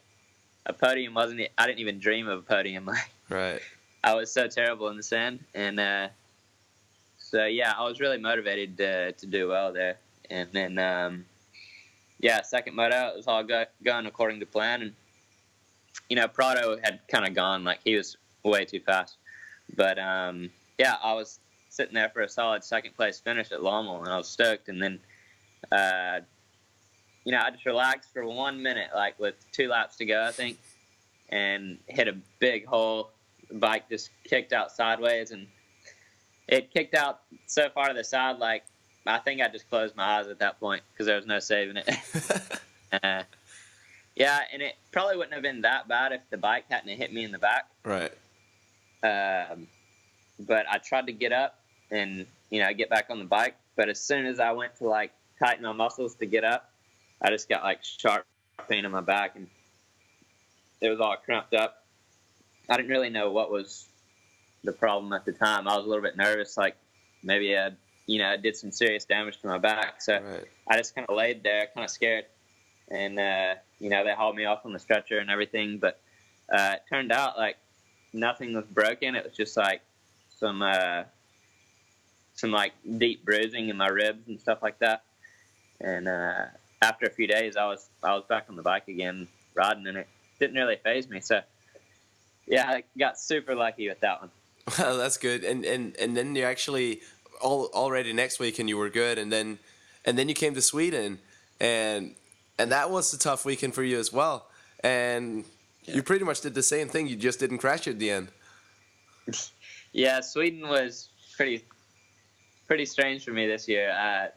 a 0.67 0.73
podium 0.73 1.15
wasn't. 1.15 1.43
I 1.59 1.67
didn't 1.67 1.81
even 1.81 1.99
dream 1.99 2.29
of 2.29 2.39
a 2.39 2.43
podium. 2.43 2.87
Like, 2.91 3.11
right. 3.29 3.61
I 4.03 4.15
was 4.15 4.33
so 4.33 4.49
terrible 4.49 4.89
in 4.89 4.97
the 4.97 5.03
sand, 5.03 5.41
and 5.55 5.79
uh, 5.79 6.09
so 7.19 7.45
yeah, 7.45 7.75
I 7.77 7.85
was 7.85 8.01
really 8.01 8.19
motivated 8.19 8.77
to, 8.79 9.13
to 9.13 9.27
do 9.27 9.49
well 9.49 9.73
there. 9.73 9.99
And 10.31 10.49
then, 10.53 10.79
um, 10.79 11.25
yeah, 12.19 12.43
second 12.43 12.75
moto, 12.75 13.09
it 13.09 13.17
was 13.17 13.27
all 13.27 13.45
go, 13.45 13.65
going 13.85 14.07
according 14.07 14.41
to 14.41 14.47
plan, 14.47 14.83
and 14.83 14.93
you 16.09 16.17
know, 16.17 16.27
Prado 16.29 16.79
had 16.83 17.01
kind 17.09 17.27
of 17.27 17.35
gone 17.35 17.63
like 17.63 17.81
he 17.85 17.97
was 17.97 18.17
way 18.43 18.65
too 18.65 18.81
fast. 18.81 19.17
But 19.77 19.99
um, 19.99 20.51
yeah, 20.79 20.97
I 21.03 21.15
was 21.15 21.39
sitting 21.69 21.95
there 21.95 22.09
for 22.11 22.23
a 22.23 22.29
solid 22.29 22.65
second 22.65 22.97
place 22.97 23.21
finish 23.21 23.53
at 23.53 23.63
Lommel, 23.63 24.01
and 24.01 24.09
I 24.09 24.17
was 24.17 24.29
stoked. 24.29 24.69
And 24.69 24.83
then, 24.83 25.01
uh, 25.71 26.21
you 27.25 27.33
know, 27.33 27.41
I 27.41 27.51
just 27.51 27.67
relaxed 27.67 28.13
for 28.13 28.27
one 28.27 28.63
minute, 28.63 28.91
like 28.95 29.19
with 29.19 29.35
two 29.53 29.69
laps 29.69 29.97
to 29.97 30.05
go, 30.05 30.25
I 30.25 30.33
think, 30.33 30.59
and 31.29 31.79
hit 31.87 32.09
a 32.09 32.17
big 32.39 32.67
hole. 32.67 33.11
The 33.49 33.59
bike 33.59 33.89
just 33.89 34.11
kicked 34.25 34.53
out 34.53 34.73
sideways, 34.73 35.31
and 35.31 35.47
it 36.49 36.73
kicked 36.73 36.95
out 36.95 37.21
so 37.47 37.69
far 37.71 37.89
to 37.89 37.95
the 37.95 38.05
side, 38.05 38.39
like 38.39 38.65
I 39.07 39.19
think 39.19 39.41
I 39.41 39.49
just 39.49 39.69
closed 39.69 39.97
my 39.97 40.19
eyes 40.19 40.27
at 40.27 40.39
that 40.41 40.61
point 40.61 40.83
because 40.93 41.07
there 41.07 41.17
was 41.17 41.27
no 41.27 41.39
saving 41.39 41.77
it. 41.77 41.89
uh, 43.03 43.23
Yeah, 44.15 44.41
and 44.53 44.61
it 44.61 44.75
probably 44.93 45.17
wouldn't 45.17 45.35
have 45.35 45.43
been 45.43 45.63
that 45.63 45.89
bad 45.89 46.13
if 46.13 46.21
the 46.31 46.37
bike 46.37 46.65
hadn't 46.69 46.95
hit 46.97 47.13
me 47.13 47.25
in 47.25 47.33
the 47.33 47.39
back. 47.39 47.67
Right. 47.85 48.13
Um, 49.03 49.67
but 50.39 50.67
I 50.71 50.79
tried 50.79 51.07
to 51.07 51.13
get 51.13 51.33
up 51.33 51.59
and 51.91 52.27
you 52.51 52.61
know 52.63 52.73
get 52.73 52.91
back 52.91 53.07
on 53.11 53.19
the 53.19 53.25
bike. 53.25 53.57
But 53.77 53.89
as 53.89 54.01
soon 54.01 54.27
as 54.27 54.41
I 54.41 54.53
went 54.53 54.77
to 54.77 54.89
like 54.89 55.13
tighten 55.39 55.65
my 55.65 55.73
muscles 55.73 56.15
to 56.17 56.27
get 56.27 56.45
up, 56.45 56.71
I 57.21 57.31
just 57.31 57.49
got 57.49 57.63
like 57.63 57.83
sharp 57.83 58.27
pain 58.69 58.85
in 58.85 58.91
my 58.91 59.01
back 59.01 59.37
and 59.37 59.49
it 60.81 60.89
was 60.89 61.01
all 61.01 61.17
cramped 61.17 61.55
up. 61.55 61.85
I 62.69 62.77
didn't 62.77 62.91
really 62.91 63.11
know 63.11 63.31
what 63.31 63.51
was 63.51 63.87
the 64.65 64.73
problem 64.73 65.13
at 65.13 65.25
the 65.25 65.33
time. 65.33 65.67
I 65.69 65.77
was 65.77 65.85
a 65.85 65.89
little 65.89 66.03
bit 66.03 66.17
nervous, 66.17 66.57
like 66.57 66.77
maybe 67.23 67.57
I, 67.57 67.71
you 68.07 68.19
know, 68.19 68.29
I 68.29 68.37
did 68.37 68.57
some 68.57 68.71
serious 68.71 69.05
damage 69.05 69.41
to 69.41 69.47
my 69.47 69.59
back. 69.59 70.01
So 70.03 70.21
Right. 70.21 70.45
I 70.69 70.77
just 70.77 70.95
kind 70.95 71.07
of 71.09 71.17
laid 71.17 71.43
there, 71.43 71.69
kind 71.75 71.85
of 71.85 71.91
scared, 71.91 72.27
and 72.91 73.19
uh, 73.19 73.55
you 73.79 73.91
know 73.91 74.05
they 74.05 74.15
hauled 74.15 74.37
me 74.37 74.45
off 74.45 74.65
on 74.65 74.73
the 74.73 74.79
stretcher 74.79 75.19
and 75.19 75.31
everything. 75.31 75.79
But 75.79 76.01
uh, 76.53 76.75
it 76.77 76.83
turned 76.89 77.13
out 77.13 77.37
like 77.39 77.57
nothing 78.13 78.55
was 78.55 78.67
broken. 78.67 79.15
It 79.15 79.25
was 79.25 79.35
just 79.35 79.57
like 79.57 79.83
some 80.29 80.63
uh, 80.63 81.05
some 82.35 82.51
like 82.51 82.73
deep 82.99 83.25
bruising 83.25 83.69
in 83.69 83.77
my 83.77 83.89
ribs 83.89 84.29
and 84.29 84.41
stuff 84.41 84.63
like 84.63 84.79
that. 84.81 85.05
And 85.81 86.09
uh, 86.09 86.47
after 86.83 87.07
a 87.07 87.11
few 87.11 87.27
days, 87.27 87.57
I 87.57 87.67
was 87.67 87.89
I 88.03 88.15
was 88.15 88.25
back 88.29 88.47
on 88.49 88.57
the 88.57 88.63
bike 88.63 88.89
again, 88.89 89.29
riding, 89.55 89.87
and 89.87 89.99
it 89.99 90.09
didn't 90.39 90.57
really 90.57 90.77
phase 90.77 91.09
me. 91.09 91.21
So 91.21 91.41
yeah, 92.47 92.69
I 92.69 92.85
got 92.99 93.19
super 93.19 93.55
lucky 93.55 93.89
with 93.89 94.01
that 94.01 94.21
one. 94.21 94.31
Well, 94.79 94.99
that's 94.99 95.17
good. 95.17 95.43
And 95.43 95.65
and 95.65 95.97
and 95.97 96.17
then 96.17 96.37
you 96.37 96.45
actually 96.45 97.01
all 97.41 97.71
already 97.73 98.13
next 98.13 98.39
week 98.39 98.59
and 98.59 98.69
you 98.69 98.77
were 98.77 98.91
good 98.91 99.19
and 99.19 99.33
then 99.33 99.59
and 100.05 100.19
then 100.19 100.29
you 100.29 100.35
came 100.35 100.55
to 100.55 100.63
Sweden 100.63 101.19
and 101.59 102.15
and 102.59 102.71
that 102.71 102.91
was 102.91 103.13
a 103.15 103.19
tough 103.19 103.45
weekend 103.45 103.75
for 103.75 103.83
you 103.83 103.99
as 103.99 104.13
well. 104.13 104.47
And 104.85 105.45
you 105.85 106.03
pretty 106.03 106.25
much 106.25 106.41
did 106.41 106.55
the 106.55 106.63
same 106.63 106.89
thing. 106.89 107.07
You 107.07 107.17
just 107.17 107.41
didn't 107.41 107.59
crash 107.59 107.87
at 107.89 107.99
the 107.99 108.11
end. 108.11 108.29
Yeah, 109.93 110.21
Sweden 110.21 110.69
was 110.69 111.09
pretty 111.37 111.65
pretty 112.69 112.87
strange 112.87 113.25
for 113.25 113.33
me 113.33 113.49
this 113.49 113.67
year. 113.67 113.91
Uh, 113.91 114.29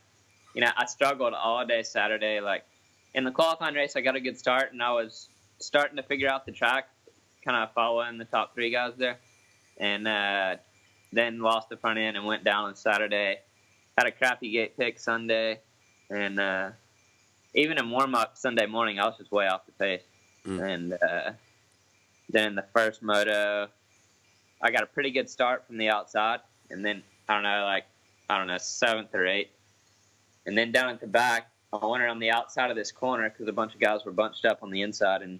you 0.56 0.62
know, 0.62 0.72
I 0.76 0.86
struggled 0.86 1.34
all 1.34 1.64
day 1.66 1.84
Saturday. 1.84 2.40
Like 2.40 2.66
in 3.14 3.24
the 3.24 3.32
qualifying 3.32 3.76
race, 3.76 3.96
I 3.96 4.02
got 4.02 4.16
a 4.16 4.20
good 4.20 4.38
start, 4.38 4.74
and 4.74 4.82
I 4.82 4.92
was 4.92 5.30
starting 5.60 5.98
to 5.98 6.04
figure 6.04 6.28
out 6.30 6.46
the 6.46 6.52
track, 6.52 6.90
kind 7.46 7.56
of 7.56 7.72
following 7.74 8.18
the 8.18 8.26
top 8.26 8.56
three 8.56 8.72
guys 8.72 8.94
there, 8.98 9.18
and 9.78 10.08
uh, 10.08 10.56
then 11.12 11.40
lost 11.40 11.70
the 11.70 11.78
front 11.78 12.00
end 12.00 12.18
and 12.18 12.26
went 12.26 12.44
down 12.44 12.66
on 12.66 12.76
Saturday. 12.76 13.40
Had 13.96 14.08
a 14.08 14.12
crappy 14.12 14.52
gate 14.52 14.76
pick 14.76 15.00
Sunday, 15.00 15.60
and 16.10 16.40
uh, 16.40 16.72
even 17.54 17.78
in 17.78 17.92
warm 17.92 18.16
up 18.16 18.40
Sunday 18.40 18.66
morning, 18.66 19.00
I 19.00 19.06
was 19.06 19.18
just 19.20 19.32
way 19.32 19.48
off 19.48 19.68
the 19.68 19.72
pace. 19.74 20.02
Mm. 20.48 20.62
And 20.62 20.94
uh, 20.94 21.32
then 22.30 22.56
the 22.56 22.66
first 22.74 23.02
moto, 23.02 23.68
I 24.62 24.72
got 24.72 24.84
a 24.84 24.88
pretty 24.88 25.12
good 25.12 25.30
start 25.30 25.66
from 25.68 25.78
the 25.78 25.90
outside, 25.90 26.42
and 26.70 26.84
then 26.84 27.04
I 27.30 27.36
don't 27.36 27.44
know, 27.44 27.64
like 27.66 27.86
I 28.30 28.38
don't 28.38 28.48
know, 28.48 28.58
seventh 28.58 29.14
or 29.14 29.26
eighth, 29.26 29.52
and 30.46 30.58
then 30.58 30.72
down 30.72 30.90
at 30.90 31.00
the 31.00 31.08
back, 31.08 31.50
I 31.72 31.86
went 31.86 32.04
around 32.04 32.20
the 32.20 32.32
outside 32.32 32.70
of 32.70 32.76
this 32.76 32.92
corner 32.92 33.30
because 33.30 33.48
a 33.48 33.54
bunch 33.54 33.74
of 33.74 33.80
guys 33.80 34.06
were 34.06 34.12
bunched 34.12 34.46
up 34.46 34.64
on 34.64 34.70
the 34.70 34.82
inside, 34.82 35.22
and 35.22 35.40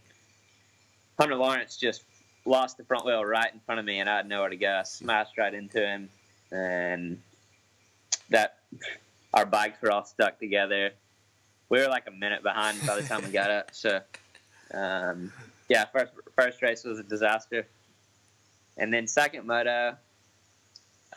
Hunter 1.20 1.36
Lawrence 1.36 1.78
just 1.78 2.04
lost 2.46 2.78
the 2.78 2.84
front 2.84 3.06
wheel 3.06 3.24
right 3.24 3.54
in 3.54 3.60
front 3.62 3.80
of 3.80 3.86
me, 3.86 4.00
and 4.00 4.10
I 4.10 4.18
had 4.18 4.28
nowhere 4.28 4.50
to 4.50 4.58
go. 4.58 4.80
I 4.80 4.84
smashed 4.84 5.38
right 5.38 5.54
into 5.54 5.86
him, 5.86 6.10
and 6.52 7.22
that 8.30 8.60
our 9.34 9.46
bikes 9.46 9.82
were 9.82 9.92
all 9.92 10.06
stuck 10.06 10.40
together. 10.40 10.92
We 11.70 11.80
were 11.80 11.88
like 11.88 12.08
a 12.08 12.12
minute 12.12 12.44
behind 12.44 12.86
by 12.86 13.00
the 13.00 13.08
time 13.08 13.24
we 13.24 13.32
got 13.32 13.52
up, 13.52 13.74
so 13.74 14.02
um, 14.74 15.32
yeah, 15.70 15.86
first 15.86 16.14
first 16.36 16.62
race 16.62 16.84
was 16.84 17.00
a 17.00 17.04
disaster. 17.04 17.68
And 18.78 18.92
then 18.94 19.08
second 19.08 19.46
moto, 19.46 19.96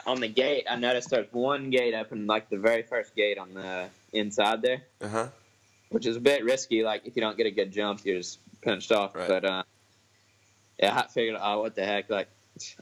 on 0.06 0.20
the 0.20 0.28
gate, 0.28 0.66
I 0.68 0.76
noticed 0.76 1.10
there's 1.10 1.32
one 1.32 1.70
gate 1.70 1.94
up 1.94 2.06
open, 2.06 2.26
like 2.26 2.50
the 2.50 2.58
very 2.58 2.82
first 2.82 3.14
gate 3.16 3.38
on 3.38 3.54
the 3.54 3.88
inside 4.12 4.60
there, 4.62 4.82
Uh 5.00 5.08
huh. 5.08 5.26
which 5.88 6.06
is 6.06 6.16
a 6.16 6.20
bit 6.20 6.44
risky. 6.44 6.82
Like 6.82 7.06
if 7.06 7.16
you 7.16 7.22
don't 7.22 7.36
get 7.36 7.46
a 7.46 7.50
good 7.50 7.72
jump, 7.72 8.04
you're 8.04 8.18
just 8.18 8.38
pinched 8.60 8.92
off. 8.92 9.14
Right. 9.14 9.28
But 9.28 9.44
uh, 9.44 9.62
yeah, 10.78 10.98
I 10.98 11.06
figured, 11.06 11.38
oh, 11.40 11.60
what 11.62 11.74
the 11.74 11.84
heck? 11.84 12.10
Like 12.10 12.28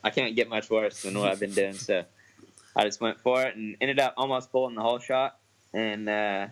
I 0.02 0.10
can't 0.10 0.34
get 0.34 0.48
much 0.48 0.70
worse 0.70 1.02
than 1.02 1.18
what 1.18 1.30
I've 1.30 1.40
been 1.40 1.52
doing. 1.52 1.74
So 1.74 2.04
I 2.76 2.84
just 2.84 3.00
went 3.00 3.20
for 3.20 3.42
it 3.42 3.54
and 3.54 3.76
ended 3.80 4.00
up 4.00 4.14
almost 4.16 4.50
pulling 4.50 4.74
the 4.74 4.82
whole 4.82 4.98
shot 4.98 5.38
and 5.72 6.08
uh, 6.08 6.48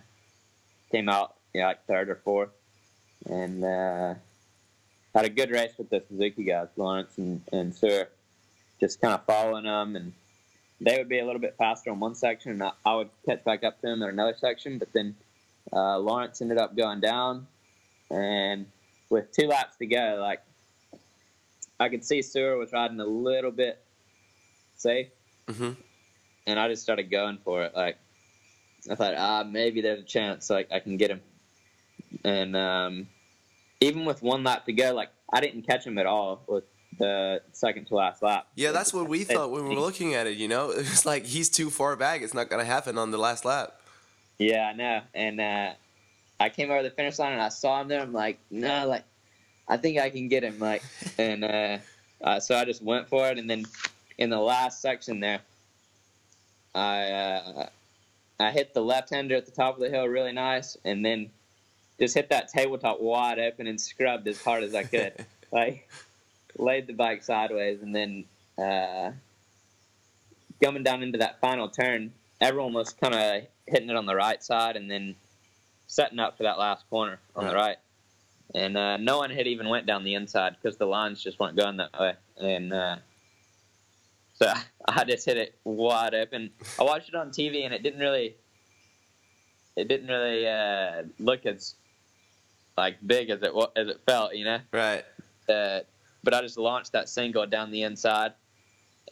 came 0.91 1.09
out 1.09 1.35
yeah, 1.53 1.67
like 1.67 1.85
third 1.87 2.09
or 2.09 2.15
fourth. 2.15 2.49
And 3.29 3.63
uh, 3.63 4.15
had 5.15 5.25
a 5.25 5.29
good 5.29 5.51
race 5.51 5.73
with 5.77 5.89
the 5.89 6.03
Suzuki 6.07 6.43
guys, 6.43 6.67
Lawrence 6.75 7.17
and, 7.17 7.41
and 7.51 7.73
Seewer, 7.73 8.09
just 8.79 8.99
kind 9.01 9.13
of 9.13 9.25
following 9.25 9.63
them. 9.63 9.95
And 9.95 10.13
they 10.81 10.97
would 10.97 11.09
be 11.09 11.19
a 11.19 11.25
little 11.25 11.41
bit 11.41 11.55
faster 11.57 11.91
on 11.91 11.99
one 11.99 12.15
section, 12.15 12.51
and 12.51 12.63
I, 12.63 12.71
I 12.85 12.95
would 12.95 13.09
catch 13.25 13.43
back 13.43 13.63
up 13.63 13.79
to 13.81 13.87
them 13.87 14.01
in 14.01 14.09
another 14.09 14.35
section. 14.37 14.77
But 14.79 14.91
then 14.93 15.15
uh, 15.71 15.99
Lawrence 15.99 16.41
ended 16.41 16.57
up 16.57 16.75
going 16.75 16.99
down, 16.99 17.47
and 18.09 18.65
with 19.09 19.31
two 19.31 19.47
laps 19.47 19.77
to 19.77 19.85
go, 19.85 20.17
like 20.19 20.41
I 21.79 21.89
could 21.89 22.03
see 22.03 22.21
Seewer 22.21 22.57
was 22.57 22.73
riding 22.73 22.99
a 22.99 23.05
little 23.05 23.51
bit 23.51 23.81
safe, 24.75 25.07
hmm 25.49 25.71
and 26.45 26.59
I 26.59 26.67
just 26.67 26.83
started 26.83 27.09
going 27.09 27.37
for 27.43 27.63
it. 27.63 27.75
Like 27.75 27.97
I 28.89 28.95
thought, 28.95 29.15
ah, 29.17 29.43
maybe 29.43 29.81
there's 29.81 30.01
a 30.01 30.03
chance 30.05 30.49
like 30.49 30.71
I 30.71 30.79
can 30.79 30.97
get 30.97 31.11
him. 31.11 31.21
And 32.23 32.55
um, 32.55 33.07
even 33.83 34.05
with 34.05 34.21
one 34.21 34.43
lap 34.43 34.65
to 34.65 34.73
go, 34.73 34.93
like 34.93 35.09
I 35.31 35.41
didn't 35.41 35.63
catch 35.63 35.85
him 35.85 35.97
at 35.97 36.05
all 36.05 36.41
with 36.47 36.63
the 36.97 37.41
second 37.51 37.85
to 37.85 37.95
last 37.95 38.21
lap. 38.21 38.47
Yeah, 38.55 38.71
that's 38.71 38.93
what 38.93 39.07
we 39.07 39.23
thought 39.23 39.51
when 39.51 39.67
we 39.67 39.75
were 39.75 39.81
looking 39.81 40.13
at 40.13 40.27
it. 40.27 40.37
You 40.37 40.47
know, 40.47 40.69
it's 40.75 41.05
like 41.05 41.25
he's 41.25 41.49
too 41.49 41.69
far 41.69 41.95
back. 41.95 42.21
It's 42.21 42.33
not 42.33 42.49
gonna 42.49 42.65
happen 42.65 42.97
on 42.97 43.11
the 43.11 43.17
last 43.17 43.45
lap. 43.45 43.79
Yeah, 44.37 44.67
I 44.67 44.73
know. 44.73 45.01
And 45.13 45.39
uh, 45.39 45.71
I 46.39 46.49
came 46.49 46.71
over 46.71 46.83
the 46.83 46.89
finish 46.89 47.19
line 47.19 47.33
and 47.33 47.41
I 47.41 47.49
saw 47.49 47.81
him 47.81 47.87
there. 47.87 48.01
I'm 48.01 48.13
like, 48.13 48.39
no, 48.49 48.87
like 48.87 49.03
I 49.67 49.77
think 49.77 49.99
I 49.99 50.09
can 50.09 50.27
get 50.27 50.43
him. 50.43 50.59
Like, 50.59 50.83
and 51.17 51.43
uh, 51.43 51.77
uh, 52.21 52.39
so 52.39 52.55
I 52.55 52.65
just 52.65 52.81
went 52.81 53.07
for 53.07 53.27
it. 53.29 53.37
And 53.37 53.49
then 53.49 53.65
in 54.17 54.29
the 54.29 54.39
last 54.39 54.81
section 54.81 55.19
there, 55.19 55.39
I 56.73 57.03
uh, 57.03 57.69
I 58.39 58.51
hit 58.51 58.73
the 58.73 58.81
left 58.81 59.09
hander 59.11 59.35
at 59.35 59.45
the 59.45 59.51
top 59.51 59.75
of 59.75 59.81
the 59.81 59.89
hill 59.89 60.07
really 60.07 60.31
nice, 60.31 60.77
and 60.83 61.05
then 61.05 61.29
just 62.03 62.15
hit 62.15 62.29
that 62.29 62.49
tabletop 62.49 62.99
wide 62.99 63.39
open 63.39 63.65
and 63.65 63.79
scrubbed 63.79 64.27
as 64.27 64.41
hard 64.41 64.63
as 64.63 64.75
I 64.75 64.83
could. 64.83 65.25
like 65.51 65.87
laid 66.57 66.85
the 66.85 66.93
bike 66.93 67.23
sideways, 67.23 67.81
and 67.81 67.95
then 67.95 68.25
uh, 68.57 69.11
coming 70.61 70.83
down 70.83 71.01
into 71.01 71.19
that 71.19 71.39
final 71.39 71.69
turn, 71.69 72.11
everyone 72.41 72.73
was 72.73 72.91
kind 72.91 73.13
of 73.15 73.43
hitting 73.65 73.89
it 73.89 73.95
on 73.95 74.05
the 74.05 74.15
right 74.15 74.43
side, 74.43 74.75
and 74.75 74.91
then 74.91 75.15
setting 75.87 76.19
up 76.19 76.35
for 76.35 76.43
that 76.43 76.59
last 76.59 76.89
corner 76.89 77.19
on 77.35 77.45
the 77.45 77.53
Right. 77.53 77.61
right. 77.61 77.77
And 78.55 78.77
uh, 78.77 78.97
no 78.97 79.17
one 79.17 79.31
had 79.31 79.47
even 79.47 79.69
went 79.69 79.85
down 79.85 80.03
the 80.03 80.15
inside 80.15 80.55
because 80.61 80.77
the 80.77 80.85
lines 80.85 81.23
just 81.23 81.39
weren't 81.39 81.55
going 81.55 81.77
that 81.77 81.97
way. 81.97 82.13
And 82.37 82.73
uh, 82.73 82.97
so 84.33 84.51
I 84.87 85.05
just 85.05 85.25
hit 85.25 85.37
it 85.37 85.55
wide 85.63 86.13
open. 86.13 86.51
I 86.77 86.83
watched 86.83 87.07
it 87.07 87.15
on 87.15 87.29
TV, 87.29 87.63
and 87.63 87.73
it 87.73 87.81
didn't 87.81 88.01
really, 88.01 88.35
it 89.77 89.87
didn't 89.87 90.09
really 90.09 90.45
uh, 90.47 91.03
look 91.17 91.45
as 91.45 91.75
like 92.77 92.97
big 93.05 93.29
as 93.29 93.41
it 93.43 93.51
as 93.75 93.87
it 93.87 94.01
felt, 94.05 94.33
you 94.35 94.45
know 94.45 94.59
Right. 94.71 95.03
uh, 95.49 95.81
but 96.23 96.33
I 96.33 96.41
just 96.41 96.57
launched 96.57 96.93
that 96.93 97.09
single 97.09 97.45
down 97.45 97.71
the 97.71 97.83
inside 97.83 98.33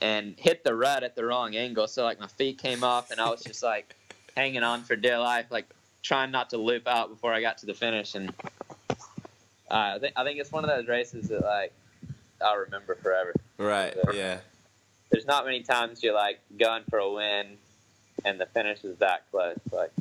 and 0.01 0.33
hit 0.37 0.63
the 0.63 0.73
rut 0.73 1.03
at 1.03 1.15
the 1.15 1.25
wrong 1.25 1.55
angle. 1.55 1.87
So 1.87 2.03
like 2.03 2.19
my 2.19 2.27
feet 2.27 2.57
came 2.57 2.83
off 2.83 3.11
and 3.11 3.19
I 3.19 3.29
was 3.29 3.43
just 3.43 3.61
like 3.63 3.95
hanging 4.35 4.63
on 4.63 4.83
for 4.83 4.95
dear 4.95 5.19
life, 5.19 5.47
like 5.51 5.65
trying 6.01 6.31
not 6.31 6.49
to 6.51 6.57
loop 6.57 6.87
out 6.87 7.09
before 7.09 7.33
I 7.33 7.41
got 7.41 7.57
to 7.59 7.65
the 7.65 7.73
finish. 7.73 8.15
And 8.15 8.33
uh, 8.89 8.93
I 9.69 9.99
think 9.99 10.13
I 10.15 10.23
think 10.23 10.39
it's 10.39 10.51
one 10.51 10.63
of 10.63 10.69
those 10.69 10.87
races 10.87 11.27
that 11.29 11.41
like 11.43 11.73
I'll 12.43 12.57
remember 12.57 12.95
forever. 12.95 13.33
Right. 13.57 13.95
Yeah. 14.13 14.39
There's 15.11 15.25
not 15.25 15.45
many 15.45 15.61
times 15.61 16.01
you're 16.01 16.15
like 16.15 16.39
going 16.57 16.83
for 16.89 16.97
a 16.99 17.11
win 17.11 17.57
and 18.25 18.39
the 18.39 18.45
finish 18.47 18.83
is 18.83 18.97
that 18.99 19.29
close. 19.31 19.59
Like 19.71 19.91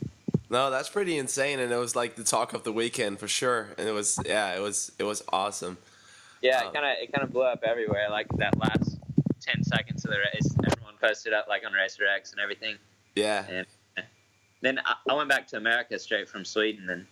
No, 0.50 0.69
that's 0.71 0.88
pretty 0.88 1.16
insane, 1.16 1.61
and 1.61 1.73
it 1.73 1.76
was 1.76 1.95
like 1.95 2.16
the 2.16 2.25
talk 2.25 2.52
of 2.54 2.64
the 2.64 2.73
weekend 2.73 3.21
for 3.21 3.28
sure. 3.28 3.69
And 3.78 3.88
it 3.88 3.92
was, 3.92 4.19
yeah, 4.26 4.57
it 4.57 4.61
was, 4.61 4.90
it 4.99 5.04
was 5.04 5.23
awesome. 5.33 5.78
Yeah, 6.42 6.61
Um, 6.62 6.66
it 6.66 6.75
kind 6.75 6.87
of 6.87 6.92
it 7.02 7.12
kind 7.12 7.23
of 7.25 7.33
blew 7.33 7.42
up 7.42 7.62
everywhere. 7.62 8.09
Like 8.11 8.26
that 8.38 8.59
last 8.59 8.99
ten 9.40 9.62
seconds 9.62 10.04
of 10.04 10.11
the 10.11 10.19
race, 10.19 10.52
everyone 10.73 10.95
posted 11.00 11.33
up 11.33 11.47
like 11.49 11.62
on 11.64 11.73
Racer 11.73 12.02
X 12.07 12.33
and 12.33 12.40
everything. 12.40 12.76
Yeah. 13.14 13.45
And 13.49 13.66
then 14.61 14.78
I, 14.85 14.95
I 15.09 15.14
went 15.14 15.28
back 15.28 15.47
to 15.49 15.57
America 15.57 15.99
straight 15.99 16.28
from 16.28 16.45
Sweden, 16.45 16.90
and 16.90 17.07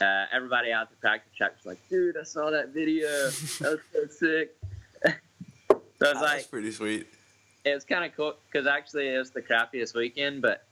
uh, 0.00 0.26
everybody 0.32 0.72
out 0.72 0.88
the 0.88 0.96
practice 0.96 1.32
track 1.36 1.52
was 1.56 1.66
like, 1.66 1.78
"Dude, 1.90 2.16
I 2.16 2.22
saw 2.22 2.50
that 2.50 2.68
video. 2.70 3.08
That 3.58 3.72
was 3.72 3.80
so 3.92 4.06
sick." 4.08 4.56
so 5.04 5.12
it's 5.70 5.98
That's 5.98 6.20
like 6.22 6.50
pretty 6.50 6.70
sweet. 6.72 7.06
it 7.64 7.74
was 7.74 7.84
kind 7.84 8.04
of 8.04 8.16
cool 8.16 8.34
because 8.50 8.66
actually 8.66 9.08
it 9.08 9.18
was 9.18 9.32
the 9.32 9.42
crappiest 9.42 9.94
weekend, 9.94 10.40
but 10.40 10.64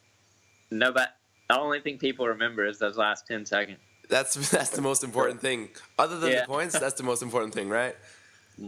nobody. 0.70 1.10
The 1.48 1.58
only 1.58 1.80
thing 1.80 1.98
people 1.98 2.26
remember 2.26 2.64
is 2.66 2.78
those 2.78 2.96
last 2.96 3.26
ten 3.26 3.46
seconds. 3.46 3.78
That's 4.08 4.34
that's 4.50 4.70
the 4.70 4.82
most 4.82 5.04
important 5.04 5.40
thing. 5.40 5.68
Other 5.98 6.18
than 6.18 6.32
Yeah. 6.32 6.40
the 6.42 6.46
points, 6.46 6.78
that's 6.78 6.94
the 6.94 7.02
most 7.04 7.22
important 7.22 7.54
thing, 7.54 7.68
right? 7.68 7.96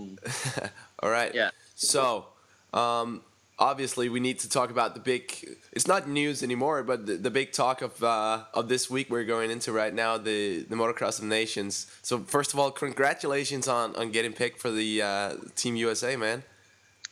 All 1.03 1.11
right. 1.11 1.35
Yeah. 1.35 1.51
So, 1.75 2.27
um, 2.75 3.23
obviously, 3.59 4.09
we 4.09 4.21
need 4.21 4.39
to 4.41 4.49
talk 4.49 4.71
about 4.71 4.95
the 4.95 5.01
big. 5.01 5.57
It's 5.73 5.87
not 5.87 6.09
news 6.09 6.43
anymore, 6.43 6.83
but 6.83 7.07
the, 7.07 7.15
the 7.15 7.31
big 7.31 7.53
talk 7.53 7.83
of 7.83 8.03
uh, 8.03 8.45
of 8.55 8.69
this 8.69 8.91
week 8.91 9.11
we're 9.11 9.25
going 9.25 9.51
into 9.51 9.73
right 9.73 9.95
now 9.95 10.19
the 10.19 10.63
the 10.65 10.77
Motocross 10.77 11.19
of 11.19 11.25
Nations. 11.25 11.87
So 12.03 12.19
first 12.21 12.53
of 12.53 12.59
all, 12.59 12.71
congratulations 12.71 13.67
on 13.69 13.97
on 13.97 14.11
getting 14.11 14.33
picked 14.33 14.61
for 14.61 14.71
the 14.71 15.03
uh, 15.03 15.35
Team 15.57 15.77
USA, 15.77 16.17
man. 16.17 16.43